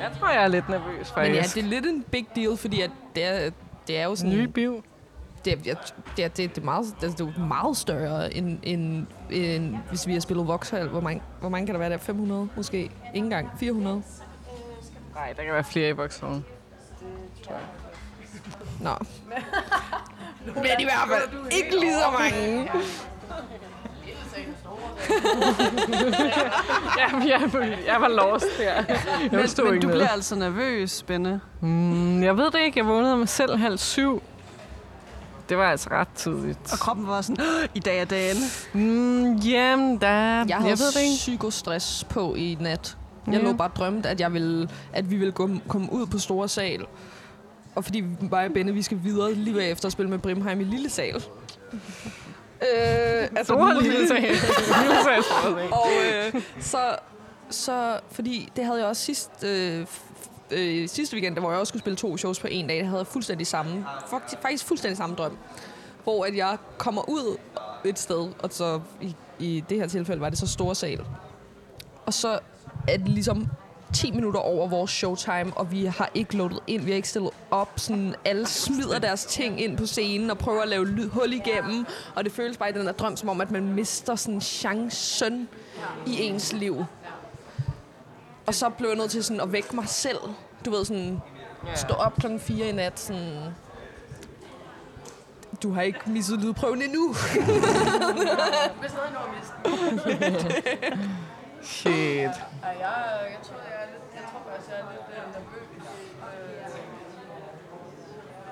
[0.00, 1.16] Jeg tror, jeg er lidt nervøs, faktisk.
[1.16, 3.50] Men ja, det er lidt en big deal, fordi at det, er,
[3.86, 4.32] det er jo sådan...
[4.32, 4.84] Nye biv.
[5.44, 5.76] det, er- jeg,
[6.16, 9.76] det, er- det, det, er meget, altså, det er jo meget større, end, end, end
[9.88, 10.88] hvis vi har spillet Vauxhall.
[10.88, 11.98] Hvor mange, hvor mange kan der være der?
[11.98, 12.78] 500 måske?
[12.82, 13.50] Ikke engang.
[13.58, 14.02] 400?
[15.14, 16.42] Nej, der kan være flere i Vauxhall.
[18.80, 18.90] Nå.
[20.54, 22.70] Men i hvert fald ikke lige så mange.
[26.98, 27.50] ja, jeg,
[27.86, 28.64] jeg var lost der.
[28.74, 28.84] Jeg
[29.30, 29.80] Men, men du noget.
[29.80, 31.40] bliver altså nervøs, Benne.
[31.60, 32.78] Mm, jeg ved det ikke.
[32.78, 34.22] Jeg vågnede mig selv halv syv.
[35.48, 36.72] Det var altså ret tidligt.
[36.72, 38.36] Og kroppen var sådan, "Åh, i dag er dagen.
[38.72, 40.08] Mm, jamen, der...
[40.08, 41.14] Jeg jeg havde ved det ikke.
[41.16, 42.96] psykostress på i nat.
[43.26, 43.40] Jeg Ja.
[43.42, 46.84] lå bare drømte, at, jeg ville, at vi ville komme ud på store sal.
[47.74, 50.64] Og fordi mig og Benne, vi skal videre lige bagefter og spille med Brimheim i
[50.64, 51.22] lille sal.
[52.64, 55.72] Øh, altså, Store store sag.
[55.72, 55.88] Og
[56.34, 56.96] øh, så,
[57.50, 59.86] så, fordi det havde jeg også sidst, øh,
[60.50, 62.84] øh, sidste weekend, der hvor jeg også skulle spille to shows på en dag, der
[62.84, 65.36] havde jeg fuldstændig samme, faktisk, faktisk fuldstændig samme drøm.
[66.02, 67.36] Hvor at jeg kommer ud
[67.84, 71.04] et sted, og så i, i det her tilfælde var det så store sal.
[72.06, 72.38] Og så
[72.88, 73.46] er det ligesom
[73.94, 77.30] 10 minutter over vores showtime, og vi har ikke loadet ind, vi har ikke stillet
[77.50, 77.72] op.
[77.76, 81.86] Sådan, alle smider deres ting ind på scenen og prøver at lave lyd, hul igennem.
[82.14, 85.48] Og det føles bare i den der drøm, som om, at man mister sådan chancen
[86.06, 86.84] i ens liv.
[88.46, 90.18] Og så blev jeg nødt til sådan at vække mig selv.
[90.64, 91.20] Du ved, sådan
[91.74, 93.38] stå op klokken 4 i nat, sådan...
[95.62, 97.08] Du har ikke misset lydprøven endnu.
[98.80, 99.34] Hvis noget når.
[101.64, 101.92] Shit.
[101.92, 103.73] Jeg, jeg, tror, jeg,
[104.54, 105.68] lidt, jeg er lidt øh, nervøs.
[106.28, 106.66] Øh,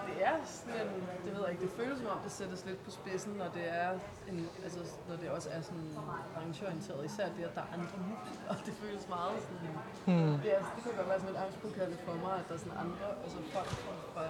[0.09, 2.81] det er sådan en, det ved jeg ikke, det føles som om, det sættes lidt
[2.87, 3.91] på spidsen, når det er
[4.31, 5.89] en, altså, når det også er sådan
[6.37, 9.69] arrangørorienteret, især det, at der er andre musikere, det føles meget sådan,
[10.09, 10.35] Hmm.
[10.43, 12.79] det, er, det kan godt være sådan lidt angstpåkaldet for mig, at der er sådan
[12.85, 14.25] andre, altså folk fra, fra,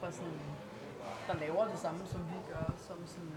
[0.00, 0.38] fra sådan,
[1.28, 3.32] der laver det samme, som vi gør, som sådan,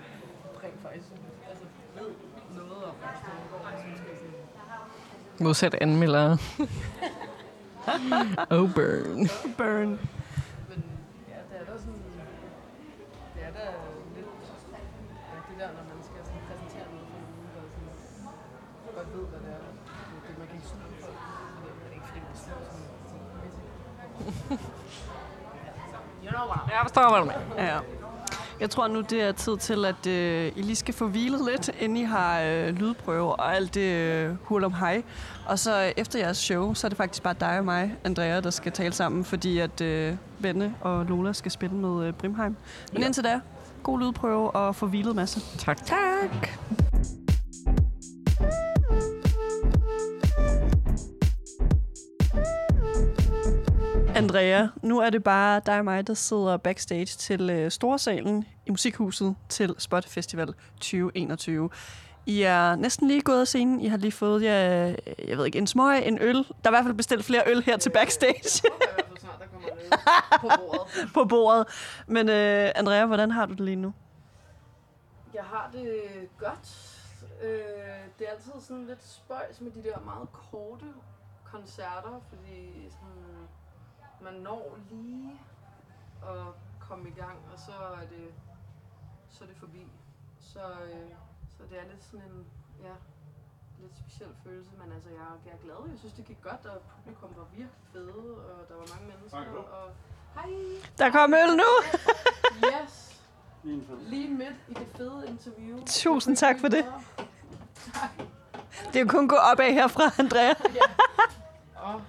[0.63, 1.07] rent faktisk,
[1.51, 1.65] altså
[1.95, 2.09] ved
[2.59, 4.33] noget om, hvad der foregår, sådan,
[5.45, 6.37] Modsat anmeldere.
[8.55, 9.29] oh, burn.
[9.57, 9.89] Burn.
[10.69, 10.79] Men
[11.31, 12.03] ja, det er da sådan...
[13.35, 13.65] Det er da
[14.15, 14.27] lidt...
[15.29, 17.63] Ja, det der, når man skal sådan præsentere noget for nogen, der
[18.13, 19.61] sådan, godt ved, hvad det er.
[20.09, 21.19] Det, det man kan ikke snyde folk.
[21.81, 23.69] Det er ikke fordi, man snyder sådan, sådan mæssigt.
[26.75, 27.45] Jeg forstår, hvad du mener.
[27.71, 27.79] Ja.
[28.59, 31.69] Jeg tror nu, det er tid til, at øh, I lige skal få hvilet lidt,
[31.79, 35.03] inden I har øh, lydprøve og alt det øh, hul om hej.
[35.45, 38.39] Og så øh, efter jeres show, så er det faktisk bare dig og mig, Andrea,
[38.39, 42.55] der skal tale sammen, fordi at øh, Benne og Lola skal spille med øh, Brimheim.
[42.93, 43.05] Men Ja.
[43.05, 43.39] indtil da,
[43.83, 45.39] god lydprøve og få hvilet masse.
[45.57, 45.85] Tak.
[45.85, 46.49] Tak.
[54.19, 58.69] Andrea, nu er det bare dig og mig, der sidder backstage til øh, Storsalen i
[58.69, 61.69] Musikhuset til Spot Festival 2021.
[62.25, 63.81] I er næsten lige gået af scenen.
[63.81, 64.55] I har lige fået, ja,
[65.27, 66.35] jeg ved ikke, en smøg, en øl.
[66.35, 69.07] Der er i hvert fald bestilt flere øl her til backstage Jeg håber i hvert
[69.07, 69.91] fald snart, der kommer noget
[70.41, 71.11] på bordet.
[71.17, 71.67] på bordet.
[72.07, 73.93] Men øh, Andrea, hvordan har du det lige nu?
[75.33, 75.89] Jeg har det
[76.37, 76.95] godt.
[77.43, 77.49] Øh,
[78.19, 80.85] det er altid sådan lidt spøjs med de der meget korte
[81.51, 83.38] koncerter, fordi sådan,
[84.31, 85.41] man når lige
[86.23, 86.45] at
[86.79, 88.33] komme i gang, og så er det,
[89.29, 89.87] så er det forbi.
[90.39, 91.09] Så, øh,
[91.57, 92.45] så det er lidt sådan en,
[92.83, 92.95] ja,
[93.81, 95.89] lidt speciel følelse, men altså jeg, jeg er glad.
[95.91, 99.61] Jeg synes, det gik godt, og publikum var virkelig fede, og der var mange mennesker.
[99.79, 99.91] Og,
[100.35, 100.51] hej!
[100.97, 101.71] Der kommer øl nu!
[102.69, 103.05] Yes!
[103.99, 105.85] Lige midt i det fede interview.
[105.85, 106.85] Tusind tak for det.
[108.87, 110.53] Det er jo kun gå opad herfra, Andrea.
[111.83, 112.01] Åh.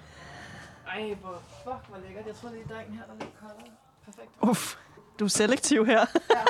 [0.94, 2.26] Ej, hvor fuck, hvor lækkert.
[2.26, 3.68] Jeg tror, det er drengen her, der er lidt koldere.
[4.04, 4.28] Perfekt.
[4.42, 4.74] Uff,
[5.18, 6.06] du er selektiv her.
[6.30, 6.40] Ja.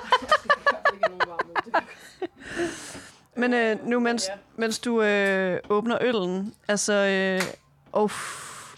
[3.37, 4.35] Men øh, nu, mens, Ja.
[4.57, 6.92] mens du øh, åbner øllen, altså...
[6.92, 7.42] Øh,
[8.03, 8.14] uff,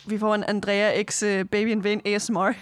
[0.07, 2.53] vi får en Andrea X øh, Baby in Vain ASMR.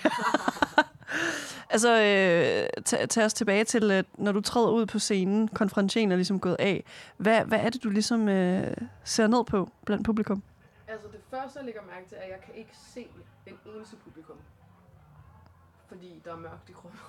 [1.75, 6.13] altså, øh, tag, tag os tilbage til, øh, når du træder ud på scenen, konfrontationen
[6.13, 6.85] er ligesom gået af.
[7.17, 10.43] Hvad, hvad er det, du ligesom øh, ser ned på blandt publikum?
[11.31, 13.11] Første, jeg lægger mærke til, at jeg kan ikke se
[13.47, 14.37] en eneste publikum.
[15.87, 17.01] Fordi der er mørkt i rummet.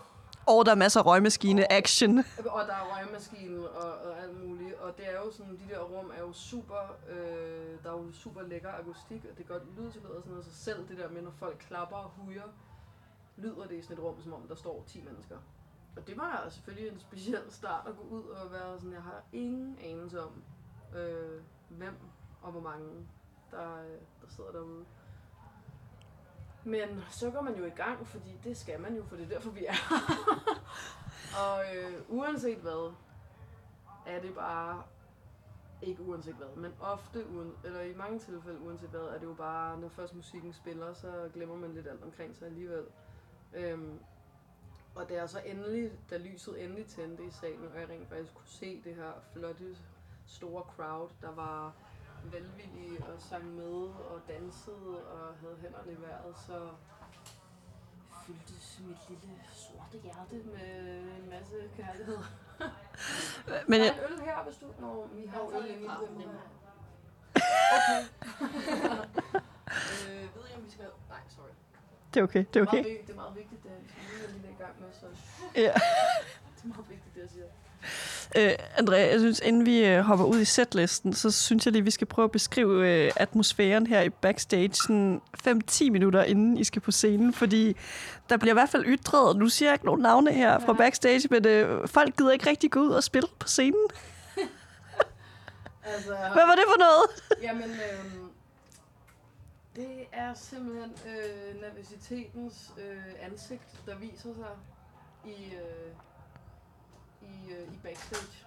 [0.47, 2.19] Og der er masser af røgmaskine action.
[2.19, 4.73] Og der er røgmaskinen og, og alt muligt.
[4.73, 8.11] Og det er jo sådan, de der rum er jo super, øh, der er jo
[8.13, 10.45] super lækker akustik, og det er godt lyd til og sådan noget.
[10.45, 12.47] Så selv det der med, når folk klapper og hujer,
[13.37, 15.37] lyder det i sådan et rum, som om der står 10 mennesker.
[15.95, 19.23] Og det var selvfølgelig en speciel start at gå ud og være sådan, jeg har
[19.33, 20.43] ingen anelse om,
[20.95, 21.95] øh, hvem
[22.41, 23.07] og hvor mange,
[23.51, 23.75] der,
[24.21, 24.85] der sidder derude.
[26.63, 29.29] Men så går man jo i gang, fordi det skal man jo, for det er
[29.29, 29.73] derfor, vi er.
[31.43, 32.93] Og øh, uanset hvad,
[34.05, 34.83] er det bare,
[35.81, 39.33] ikke uanset hvad, men ofte, uden, eller i mange tilfælde uanset hvad, er det jo
[39.33, 42.85] bare, når først musikken spiller, så glemmer man lidt alt omkring sig alligevel.
[43.53, 43.99] Øhm,
[44.95, 48.33] og da jeg så endelig, da lyset endelig tændte i salen, og jeg rent faktisk
[48.33, 49.77] kunne se det her flotte,
[50.25, 51.73] store crowd, der var
[52.23, 53.81] velvillige og sang med
[54.11, 56.69] og dansede og havde hænderne i vejret, så
[58.25, 62.17] fyldtes mit lille sorte hjerte med en masse kærlighed.
[63.67, 64.65] Men der jeg, er en øl her, hvis du...
[64.79, 66.29] Nå, vi har jo øl i rummet.
[67.77, 68.01] Okay.
[70.07, 70.85] øh, ved I, om vi skal...
[71.09, 71.53] Nej, sorry.
[72.13, 72.83] det er okay, det er Det er, okay.
[72.83, 75.05] meget, vigtigt, det er meget vigtigt, det vi er lige i gang med, så
[75.55, 75.61] Ja.
[76.55, 77.45] det er meget vigtigt, det jeg siger.
[78.37, 81.83] Øh, Andrea, jeg synes, inden vi øh, hopper ud i setlisten, så synes jeg lige,
[81.83, 86.63] vi skal prøve at beskrive øh, atmosfæren her i backstage sådan 5-10 minutter, inden I
[86.63, 87.75] skal på scenen, fordi
[88.29, 91.27] der bliver i hvert fald ytret, nu siger jeg ikke nogen navne her fra backstage,
[91.31, 93.87] men øh, folk gider ikke rigtig gå ud og spille på scenen.
[95.83, 97.07] Altså, Hvad var det for noget?
[97.47, 98.05] Jamen, øh,
[99.75, 104.55] det er simpelthen øh, nervøsitetens øh, ansigt, der viser sig
[105.25, 105.91] i, øh,
[107.31, 108.45] i, øh, i backstage.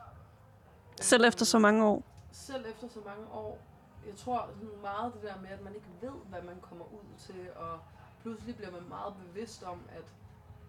[1.01, 2.03] Selv efter så mange år.
[2.33, 3.59] Selv efter så mange år.
[4.07, 7.19] Jeg tror sådan meget det der med, at man ikke ved, hvad man kommer ud
[7.19, 7.79] til, og
[8.21, 10.05] pludselig bliver man meget bevidst om, at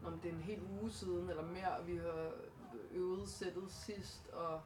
[0.05, 2.31] om det er en hel uge siden, eller mere, vi har
[2.91, 4.61] øvet sættet sidst, og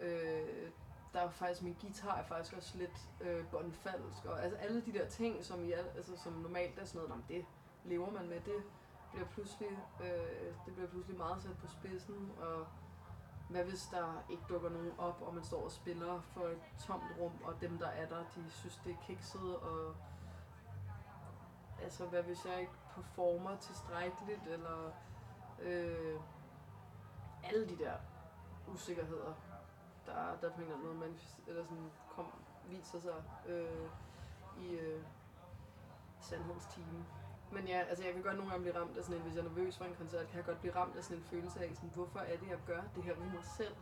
[0.00, 0.70] øh,
[1.12, 4.92] der er faktisk, min guitar er faktisk også lidt øh, båndfalsk, og altså alle de
[4.92, 7.44] der ting, som, I, al- altså, som normalt er sådan noget, om det
[7.84, 8.62] lever man med, det
[9.12, 9.68] bliver pludselig,
[10.00, 12.66] øh, det bliver pludselig meget sat på spidsen, og
[13.50, 17.04] hvad hvis der ikke dukker nogen op, og man står og spiller for et tomt
[17.18, 19.94] rum, og dem, der er der, de synes, det er kikset, og
[21.82, 24.92] altså, hvad hvis jeg ikke performer tilstrækkeligt, eller
[25.62, 26.20] øh,
[27.42, 27.94] alle de der
[28.68, 29.34] usikkerheder,
[30.06, 32.26] der, der på en eller anden måde manifest, eller sådan kom,
[32.64, 33.88] viser sig øh,
[34.58, 35.02] i øh,
[36.20, 37.06] Sandholms time.
[37.52, 39.40] Men ja, altså jeg kan godt nogle gange blive ramt af sådan en, hvis jeg
[39.40, 41.70] er nervøs for en koncert, kan jeg godt blive ramt af sådan en følelse af,
[41.74, 43.74] sådan, hvorfor er det, jeg gør det her med mig selv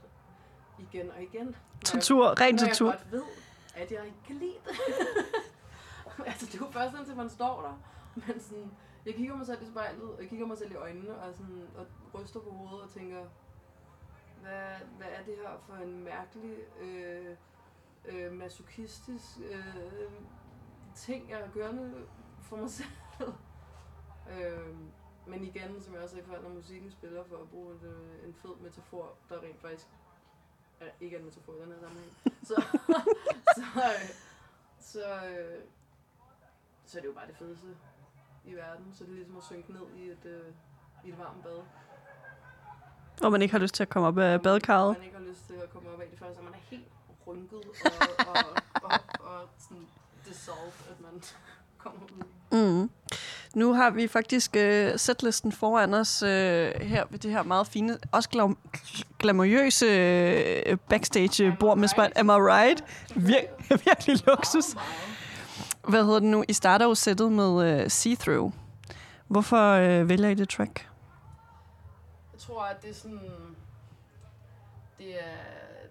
[0.78, 1.46] igen og igen.
[1.46, 1.54] Når
[1.84, 2.90] Tortur, ren når tortur.
[2.90, 3.22] jeg godt ved,
[3.74, 4.76] at jeg ikke kan lide det.
[6.30, 7.82] altså, det er jo først indtil man står der.
[8.26, 8.70] Men sådan,
[9.06, 11.68] Jeg kigger mig selv i spejlet, og jeg kigger mig selv i øjnene, og, sådan,
[11.76, 11.86] og
[12.20, 13.24] ryster på hovedet og tænker,
[14.40, 17.36] hvad, hvad er det her for en mærkelig, øh,
[18.08, 20.12] øh, masochistisk øh,
[20.94, 21.90] ting, jeg gør nu
[22.42, 22.88] for mig selv.
[24.32, 24.74] Øh,
[25.26, 28.28] men igen, som jeg også sagde før, når musikken spiller for at bruge en, øh,
[28.28, 29.86] en fed metafor, der rent faktisk
[30.80, 32.12] er, ikke er en metafor i den her sammenhæng,
[32.48, 32.62] så,
[33.56, 34.08] så, øh,
[34.80, 35.62] så, øh,
[36.86, 37.66] så er det jo bare det fedeste
[38.44, 38.94] i verden.
[38.94, 40.52] Så det er ligesom at synke ned i et, øh,
[41.04, 41.62] i et varmt bad.
[43.18, 44.96] Hvor man ikke har lyst til at komme op af badekarret.
[44.96, 46.88] Man ikke har lyst til at komme op af det første, man er helt
[47.26, 48.36] rynket og, og,
[48.82, 49.88] og, og sådan
[50.26, 51.22] dissolved, at man
[51.84, 52.22] kommer ud.
[52.52, 52.90] Mm.
[53.54, 56.28] Nu har vi faktisk øh, setlisten foran os øh,
[56.80, 58.68] her ved det her meget fine, også glam-
[59.18, 62.12] glamourøse øh, backstage-bord med spejl.
[62.16, 62.84] Am I right?
[63.10, 64.64] Vir- virkelig luksus.
[65.88, 66.44] Hvad hedder det nu?
[66.48, 68.52] I starter jo sættet med øh, See Through.
[69.28, 70.88] Hvorfor øh, vælger I det track?
[72.32, 73.20] Jeg tror, at det er sådan...
[74.98, 75.36] Det er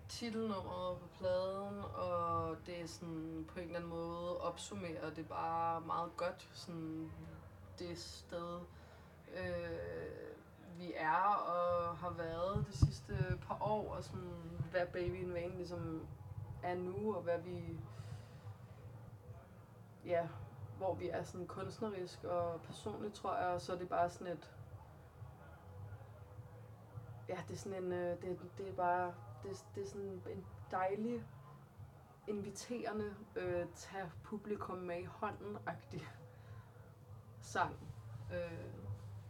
[0.10, 5.82] titelnummeret på pladen, og det er sådan på en eller anden måde opsummerer det bare
[5.82, 7.12] meget godt, sådan
[7.80, 8.60] det sted,
[9.38, 10.38] øh,
[10.78, 15.52] vi er og har været de sidste par år, og sådan hvad Baby in Vain
[15.58, 16.08] ligesom
[16.64, 17.80] er nu, og hvad vi,
[20.06, 20.28] ja,
[20.78, 24.34] hvor vi er sådan kunstnerisk og personligt, tror jeg, og så er det bare sådan
[24.34, 24.56] et,
[27.30, 29.14] ja, det er sådan en, øh, det, det er bare,
[29.44, 31.24] det, det er sådan en dejlig,
[32.28, 36.08] inviterende, øh, tage publikum med i hånden-agtig
[37.48, 37.76] sang.
[38.34, 38.68] Øh,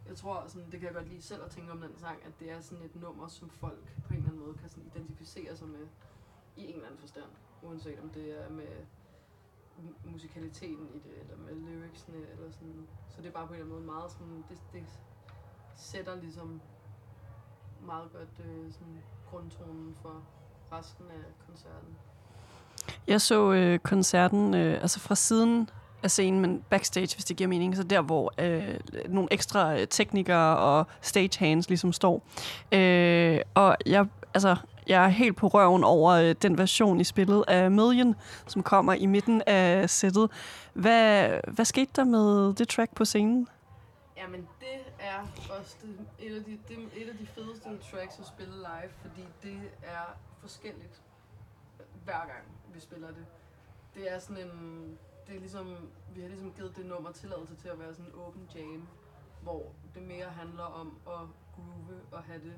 [0.08, 2.32] jeg tror, sådan, det kan jeg godt lide selv at tænke om den sang, at
[2.40, 5.56] det er sådan et nummer, som folk på en eller anden måde kan sådan identificere
[5.56, 5.86] sig med
[6.56, 7.30] i en eller anden forstand.
[7.62, 8.68] Uanset om det er med
[10.04, 12.88] musikaliteten i det, eller med lyricsene, eller sådan.
[13.08, 14.84] Så det er bare på en eller anden måde meget sådan, det, det
[15.76, 16.60] sætter ligesom
[17.86, 20.22] meget godt øh, sådan grundtonen for
[20.72, 21.96] resten af koncerten.
[23.06, 25.70] Jeg så øh, koncerten øh, altså fra siden
[26.02, 27.76] af scenen, men backstage, hvis det giver mening.
[27.76, 32.22] Så der, hvor øh, nogle ekstra teknikere og stagehands ligesom står.
[32.72, 34.56] Øh, og jeg, altså,
[34.86, 38.14] jeg er helt på røven over øh, den version i spillet af Million,
[38.46, 40.30] som kommer i midten af sættet.
[40.72, 43.48] Hvad, hvad skete der med det track på scenen?
[44.16, 45.20] Jamen, det er
[45.58, 48.90] også det, et, af de, det, er et af de fedeste tracks at spille live,
[49.02, 51.02] fordi det er forskelligt
[52.04, 53.26] hver gang vi spiller det.
[53.94, 57.68] Det er sådan en, det er ligesom, vi har ligesom givet det nummer tilladelse til
[57.68, 58.88] at være sådan en open jam,
[59.42, 62.56] hvor det mere handler om at groove og have det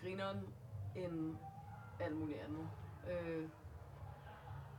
[0.00, 0.48] grineren
[0.96, 1.36] end
[2.00, 2.68] alt muligt andet.
[3.10, 3.48] Øh,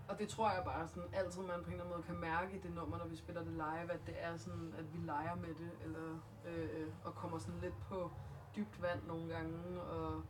[0.09, 2.55] og det tror jeg bare sådan altid, man på en eller anden måde kan mærke
[2.55, 5.35] i det nummer, når vi spiller det live, at det er sådan, at vi leger
[5.35, 8.11] med det, eller, øh, og kommer sådan lidt på
[8.55, 10.21] dybt vand nogle gange, og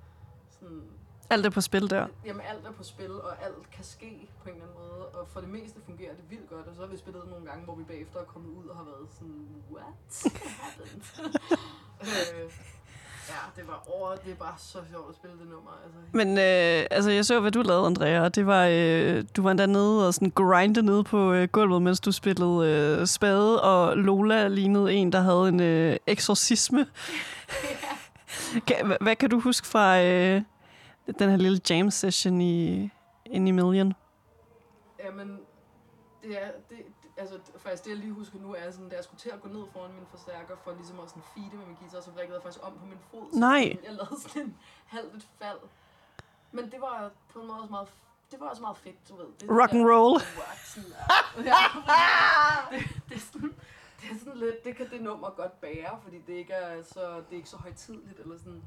[0.49, 0.89] sådan,
[1.29, 2.07] alt er på spil der.
[2.25, 5.27] jamen alt er på spil, og alt kan ske på en eller anden måde, og
[5.27, 7.75] for det meste fungerer det vildt godt, og så har vi spillet nogle gange, hvor
[7.75, 11.01] vi bagefter er kommet ud og har været sådan, what happened?
[12.07, 12.51] øh,
[13.29, 15.99] ja, det var over, det er bare så sjovt at spille det nummer, altså.
[16.11, 19.51] Men øh, altså, jeg så, hvad du lavede, Andrea, og det var, øh, du var
[19.51, 23.97] endda nede og sådan grinde nede på øh, gulvet, mens du spillede øh, spade, og
[23.97, 26.85] Lola lignede en, der havde en øh, eksorcisme.
[28.85, 30.41] hvad, hvad kan du huske fra øh,
[31.19, 32.89] den her lille jam session i,
[33.25, 33.93] inde i Million?
[35.03, 35.39] Jamen,
[36.23, 36.77] det er, det,
[37.17, 39.47] altså faktisk det jeg lige husker nu er sådan, da jeg skulle til at gå
[39.49, 42.43] ned foran min forstærker for ligesom at sådan feede med min guitar, så vrikkede jeg
[42.43, 43.33] faktisk om på min fod.
[43.33, 43.63] så Nej.
[43.63, 45.59] sådan- Jeg lavede sådan en halvt et fald.
[46.51, 47.87] Men det var på en måde også meget,
[48.31, 49.25] det var også meget fedt, du ved.
[49.41, 50.13] Det, Rock and roll.
[50.41, 50.89] Rock, sådan.
[51.45, 51.53] Ja,
[52.71, 53.53] det, det, er sådan,
[54.01, 57.15] det er sådan lidt, det kan det nummer godt bære, fordi det ikke er så,
[57.15, 58.63] det er ikke så højtidligt eller sådan.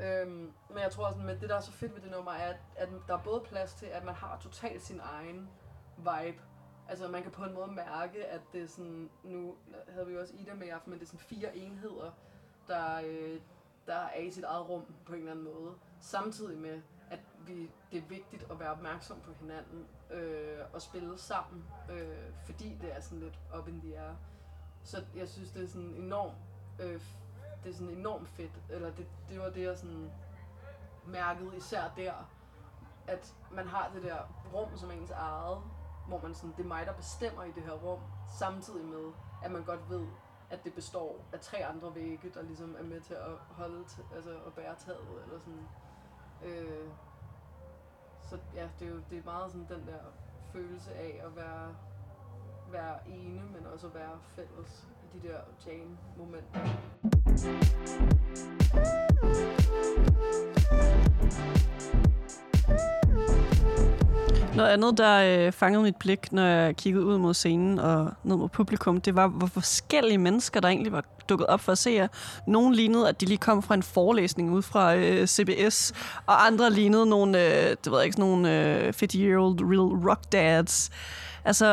[0.00, 2.48] Øhm, men jeg tror sådan, med det der er så fedt ved det nummer er,
[2.48, 5.48] at, at der er både plads til, at man har totalt sin egen
[5.96, 6.42] vibe.
[6.88, 9.54] Altså man kan på en måde mærke, at det er sådan, nu
[9.88, 12.10] havde vi jo også Ida med i aften, men det er sådan fire enheder,
[12.68, 13.40] der, øh,
[13.86, 15.74] der er i sit eget rum på en eller anden måde.
[16.00, 21.18] Samtidig med, at vi, det er vigtigt at være opmærksom på hinanden øh, og spille
[21.18, 24.14] sammen, øh, fordi det er sådan lidt up in the air.
[24.84, 26.34] Så jeg synes, det er sådan enormt,
[26.80, 27.00] øh,
[27.64, 30.10] det er sådan enormt fedt, eller det, det var det, jeg sådan
[31.06, 32.12] mærkede især der,
[33.06, 34.18] at man har det der
[34.54, 35.62] rum som ens eget,
[36.08, 38.00] hvor man sådan, det er mig, der bestemmer i det her rum,
[38.38, 40.06] samtidig med, at man godt ved,
[40.50, 44.14] at det består af tre andre vægge, der ligesom er med til at holde, t-
[44.14, 45.68] altså at bære taget, eller sådan.
[46.44, 46.88] Øh,
[48.30, 50.00] så ja, det er jo det er meget sådan den der
[50.52, 51.76] følelse af at være,
[52.70, 56.60] være ene, men også at være fælles de der jam-momenter.
[64.56, 68.36] Noget andet, der øh, fangede mit blik, når jeg kiggede ud mod scenen og ned
[68.36, 71.90] mod publikum, det var, hvor forskellige mennesker, der egentlig var dukket op for at se
[71.90, 72.08] jer.
[72.46, 75.92] Nogle lignede, at de lige kom fra en forelæsning ud fra øh, CBS,
[76.26, 80.20] og andre lignede nogle, øh, det ved jeg ikke, sådan nogle øh, 50-year-old real rock
[80.32, 80.90] dads.
[81.44, 81.66] Altså,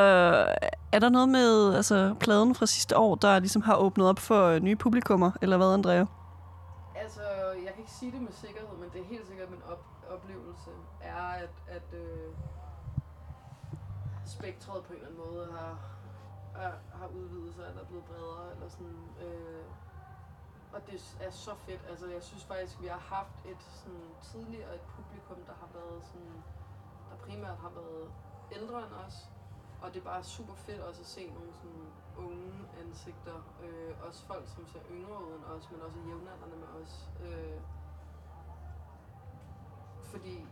[0.92, 4.46] er der noget med altså, pladen fra sidste år, der ligesom har åbnet op for
[4.48, 6.06] øh, nye publikummer, eller hvad, Andrea?
[6.96, 7.22] Altså,
[7.66, 10.72] jeg kan ikke sige det med sikkerhed, men det er helt sikkert min op- oplevelse,
[11.02, 12.34] er, at, at øh,
[14.26, 15.78] spektret på en eller anden måde har,
[17.00, 19.00] har udvidet sig, eller er blevet bredere, eller sådan.
[19.26, 19.66] Øh,
[20.74, 20.96] og det
[21.28, 21.82] er så fedt.
[21.90, 26.04] Altså, jeg synes faktisk, vi har haft et sådan, tidligere et publikum, der har været
[26.10, 26.36] sådan,
[27.10, 28.06] der primært har været
[28.58, 29.16] ældre end os.
[29.82, 33.36] Og det er bare super fedt også at se nogle sådan unge ansigter.
[33.64, 37.10] Øh, også folk, som ser yngre ud end os, men også jævnaldrende med os.
[37.24, 37.60] Øh,
[40.04, 40.46] fordi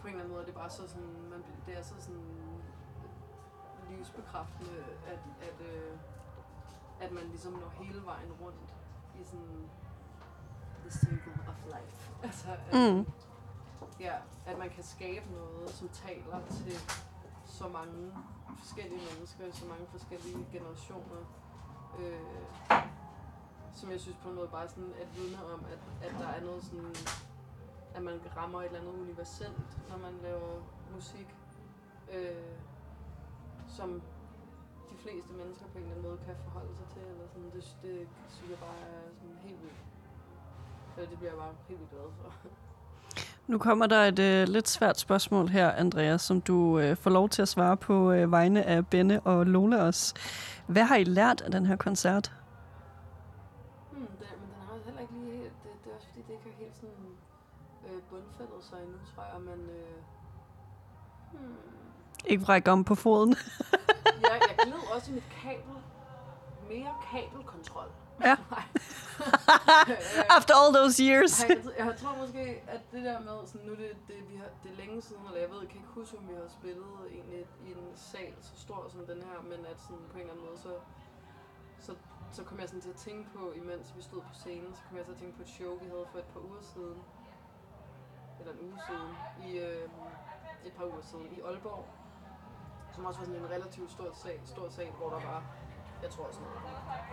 [0.00, 2.60] på en eller anden måde er det bare så sådan, man, det er så sådan
[3.90, 5.18] livsbekræftende, at,
[5.48, 5.98] at, øh,
[7.00, 8.74] at man ligesom når hele vejen rundt
[9.20, 9.68] i sådan
[10.80, 12.10] the circle of life.
[12.22, 13.06] Altså, at, Mm.
[14.00, 14.14] ja,
[14.46, 16.72] at man kan skabe noget, som taler til
[17.58, 18.12] så mange
[18.58, 21.22] forskellige mennesker, så mange forskellige generationer.
[21.98, 22.20] Øh,
[23.74, 26.40] som jeg synes på en måde bare sådan at vidne om, at, at der er
[26.40, 26.94] noget sådan,
[27.94, 30.62] at man rammer et eller andet universelt, når man laver
[30.94, 31.28] musik,
[32.14, 32.56] øh,
[33.68, 34.02] som
[34.90, 37.64] de fleste mennesker på en eller anden måde kan forholde sig til, eller sådan, det,
[37.82, 39.82] det synes jeg bare er sådan helt vildt.
[40.96, 42.48] Eller det bliver jeg bare helt vildt glad for.
[43.46, 47.28] Nu kommer der et øh, lidt svært spørgsmål her, Andreas, som du øh, får lov
[47.28, 50.14] til at svare på øh, vegne af Benne og Lola også.
[50.66, 52.32] Hvad har I lært af den her koncert?
[53.92, 56.32] Hmm, det, men den har heller ikke lige helt, det, det er også fordi, det
[56.32, 57.06] ikke har helt sådan
[57.86, 59.96] øh, bundfældet sig endnu, tror jeg, men øh,
[61.32, 61.54] hmm,
[62.26, 63.36] Ikke brække om på foden.
[64.22, 65.74] jeg, jeg gled også i mit kabel.
[66.70, 67.88] Mere kabelkontrol.
[68.24, 68.36] Ja.
[70.36, 71.32] After all those years.
[71.42, 71.48] jeg,
[71.78, 74.68] jeg, jeg tror måske, at det der med, sådan, nu det, det, vi har, det
[74.72, 77.40] er længe siden, eller jeg ved, jeg kan ikke huske, om vi har spillet egentlig
[77.66, 80.46] i en sal så stor som den her, men at sådan, på en eller anden
[80.46, 80.72] måde, så,
[81.86, 81.92] så,
[82.36, 84.96] så kom jeg sådan til at tænke på, imens vi stod på scenen, så kom
[84.96, 86.98] jeg til at tænke på et show, vi havde for et par uger siden,
[88.38, 89.10] eller en uge siden,
[89.46, 89.88] i øh,
[90.68, 91.84] et par uger siden, i Aalborg,
[92.94, 95.42] som også var sådan en relativt stor sal, stor sal hvor der var,
[96.04, 96.62] jeg tror sådan noget,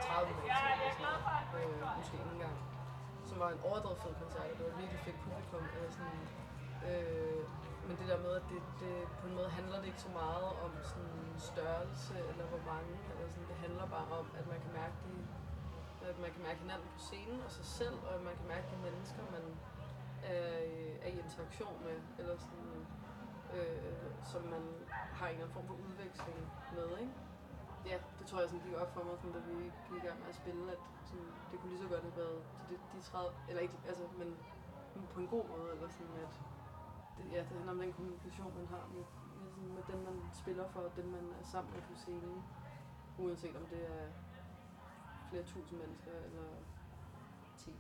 [0.01, 2.57] 30 mennesker eller sådan noget, øh, måske ikke engang
[3.31, 5.63] som var en overdrevet fed koncert, og det var virkelig fedt publikum.
[5.75, 6.21] Eller sådan,
[6.89, 7.41] øh,
[7.87, 10.49] men det der med, at det, det, på en måde handler det ikke så meget
[10.65, 12.93] om sådan størrelse eller hvor mange.
[13.17, 15.13] Eller sådan, det handler bare om, at man kan mærke de,
[16.11, 18.67] at man kan mærke hinanden på scenen og sig selv, og at man kan mærke
[18.73, 19.45] de mennesker, man
[20.33, 20.55] er,
[21.05, 22.71] er i interaktion med, eller sådan,
[23.57, 24.63] øh, som man
[25.17, 26.39] har en eller anden form for udveksling
[26.77, 27.13] med, ikke?
[27.89, 29.55] Ja, det tror jeg sådan gik op for mig, sådan, da vi
[29.87, 32.39] gik i gang med at spille, at sådan, det kunne lige så godt have været
[32.67, 34.29] de, de, de 30, eller ikke, altså, men
[35.13, 36.33] på en god måde, eller sådan, at
[37.15, 39.05] det, ja, det handler om den kommunikation, man har med,
[39.41, 42.35] med, sådan, med dem, man spiller for, og dem, man er sammen med på scenen,
[43.23, 44.03] uanset om det er
[45.29, 46.45] flere tusind mennesker, eller
[47.57, 47.71] 10.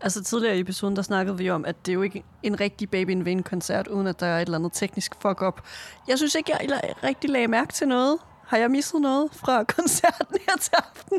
[0.00, 2.90] Altså tidligere i episoden, der snakkede vi om, at det er jo ikke en rigtig
[2.90, 5.60] Baby in Vain koncert, uden at der er et eller andet teknisk fuck-up.
[6.08, 8.18] Jeg synes ikke, jeg rigtig lagde mærke til noget.
[8.52, 11.18] Har jeg misset noget fra koncerten her til aften?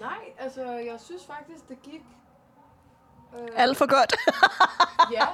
[0.00, 2.02] Nej, altså, jeg synes faktisk, det gik...
[3.36, 4.12] Øh, Alt for godt.
[5.16, 5.26] Ja,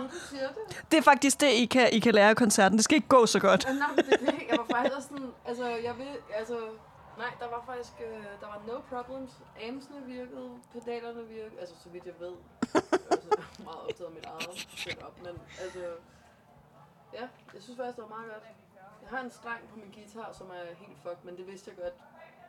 [0.00, 0.84] nu du siger det.
[0.90, 2.78] Det er faktisk det, I kan, I kan lære af koncerten.
[2.78, 3.64] Det skal ikke gå så godt.
[3.66, 4.42] Nej, men det, det.
[4.50, 6.58] Jeg var faktisk sådan, altså, jeg vil, altså,
[7.18, 9.32] nej, der var faktisk, øh, der var no problems.
[9.68, 12.34] Amsene virkede, pedalerne virkede, altså, så vidt jeg ved.
[12.74, 15.78] altså, jeg er meget optaget af mit eget setup, men altså,
[17.14, 18.42] ja, jeg synes faktisk, det var meget godt.
[19.02, 21.76] Jeg har en streng på min guitar, som er helt fucked, men det vidste jeg
[21.84, 21.94] godt,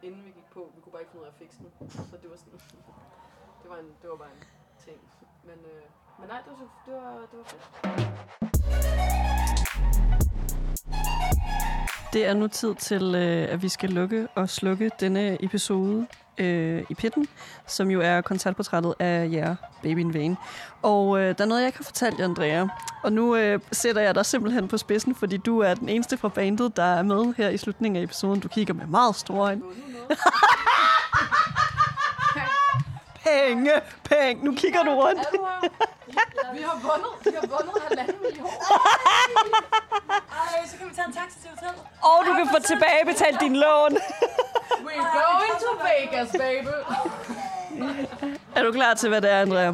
[0.03, 0.71] inden vi gik på.
[0.75, 1.89] Vi kunne bare ikke finde ud af at fikse den.
[1.89, 2.59] Så det var sådan,
[3.61, 4.43] det var, en, det var bare en
[4.85, 4.99] ting.
[5.43, 5.83] Men, øh,
[6.19, 7.73] men nej, det var, så- det var, det var fedt.
[12.13, 16.07] Det er nu tid til, øh, at vi skal lukke og slukke denne episode
[16.37, 17.27] øh, i pitten,
[17.67, 20.37] som jo er koncertportrættet af jer, Baby in Vain.
[20.81, 22.67] Og øh, der er noget, jeg ikke har fortalt jer, Andrea.
[23.03, 26.29] Og nu øh, sætter jeg dig simpelthen på spidsen, fordi du er den eneste fra
[26.29, 28.39] bandet, der er med her i slutningen af episoden.
[28.39, 29.61] Du kigger med meget store øjne.
[33.23, 33.71] Penge,
[34.03, 34.45] penge.
[34.45, 35.19] Nu kigger du rundt.
[35.19, 35.69] Er du her?
[36.53, 38.49] Vi har vundet, vi har vundet halvanden million.
[40.09, 41.81] Ej, så kan vi tage en taxa til hotellet.
[42.01, 43.91] Og du kan få tilbagebetalt din lån.
[43.91, 46.75] We're going to Vegas, baby.
[48.55, 49.73] Er du klar til, hvad det er, Andrea?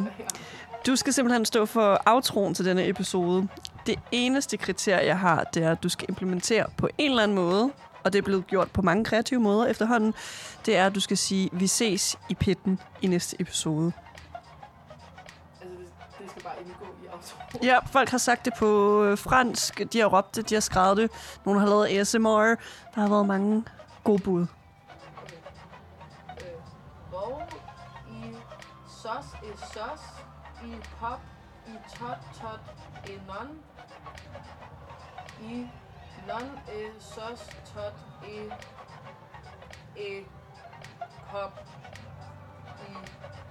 [0.86, 3.48] Du skal simpelthen stå for outroen til denne episode.
[3.86, 7.34] Det eneste kriterie, jeg har, det er, at du skal implementere på en eller anden
[7.34, 7.70] måde,
[8.04, 10.14] og det er blevet gjort på mange kreative måder efterhånden,
[10.66, 13.92] det er, at du skal sige, vi ses i pitten i næste episode.
[15.60, 15.68] Altså,
[16.18, 17.66] det, skal bare indgå i auto.
[17.66, 20.96] Ja, folk har sagt det på øh, fransk, de har råbt det, de har skrevet
[20.96, 21.10] det,
[21.44, 22.54] nogle har lavet ASMR,
[22.94, 23.64] der har været mange
[24.04, 24.46] gode bud.
[28.10, 28.34] I
[28.88, 30.00] sos i sos,
[30.64, 31.20] i pop,
[31.66, 32.60] i tot tot,
[33.06, 33.48] i non,
[35.42, 35.66] i
[36.26, 37.40] non e sos
[37.74, 37.94] tot,
[38.24, 38.48] i
[39.96, 40.24] e, e
[41.30, 41.52] pop,
[42.88, 42.92] i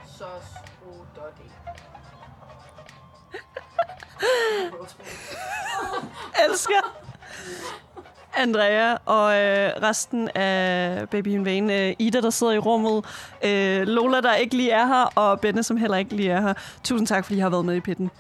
[0.08, 0.48] sos
[0.86, 1.50] o dot e.
[6.46, 6.82] elsker
[8.38, 11.70] Andrea og øh, resten af Baby in Vain.
[11.70, 13.06] Øh, Ida, der sidder i rummet.
[13.46, 15.04] Øh, Lola, der ikke lige er her.
[15.16, 16.54] Og Benne, som heller ikke lige er her.
[16.84, 18.12] Tusind tak, fordi I har været med i pitten.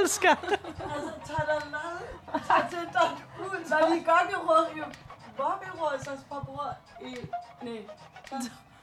[0.00, 0.30] Elsker.
[0.30, 1.98] Altså, tag dig lad.
[2.46, 3.68] Tag til dig ud.
[3.70, 4.84] Når de godt i råd, jo.
[5.36, 7.16] Bob i råd, så spar bror i...
[7.62, 7.86] Nej.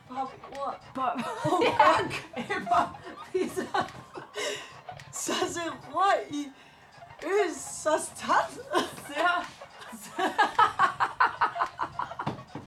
[0.09, 0.74] Råd.
[0.95, 1.20] Bob.
[2.70, 2.88] Bob.
[3.32, 3.66] Pizza.
[5.11, 5.61] Så se
[5.93, 6.51] råd i...
[7.24, 8.51] Øs, så start.
[10.03, 10.22] Så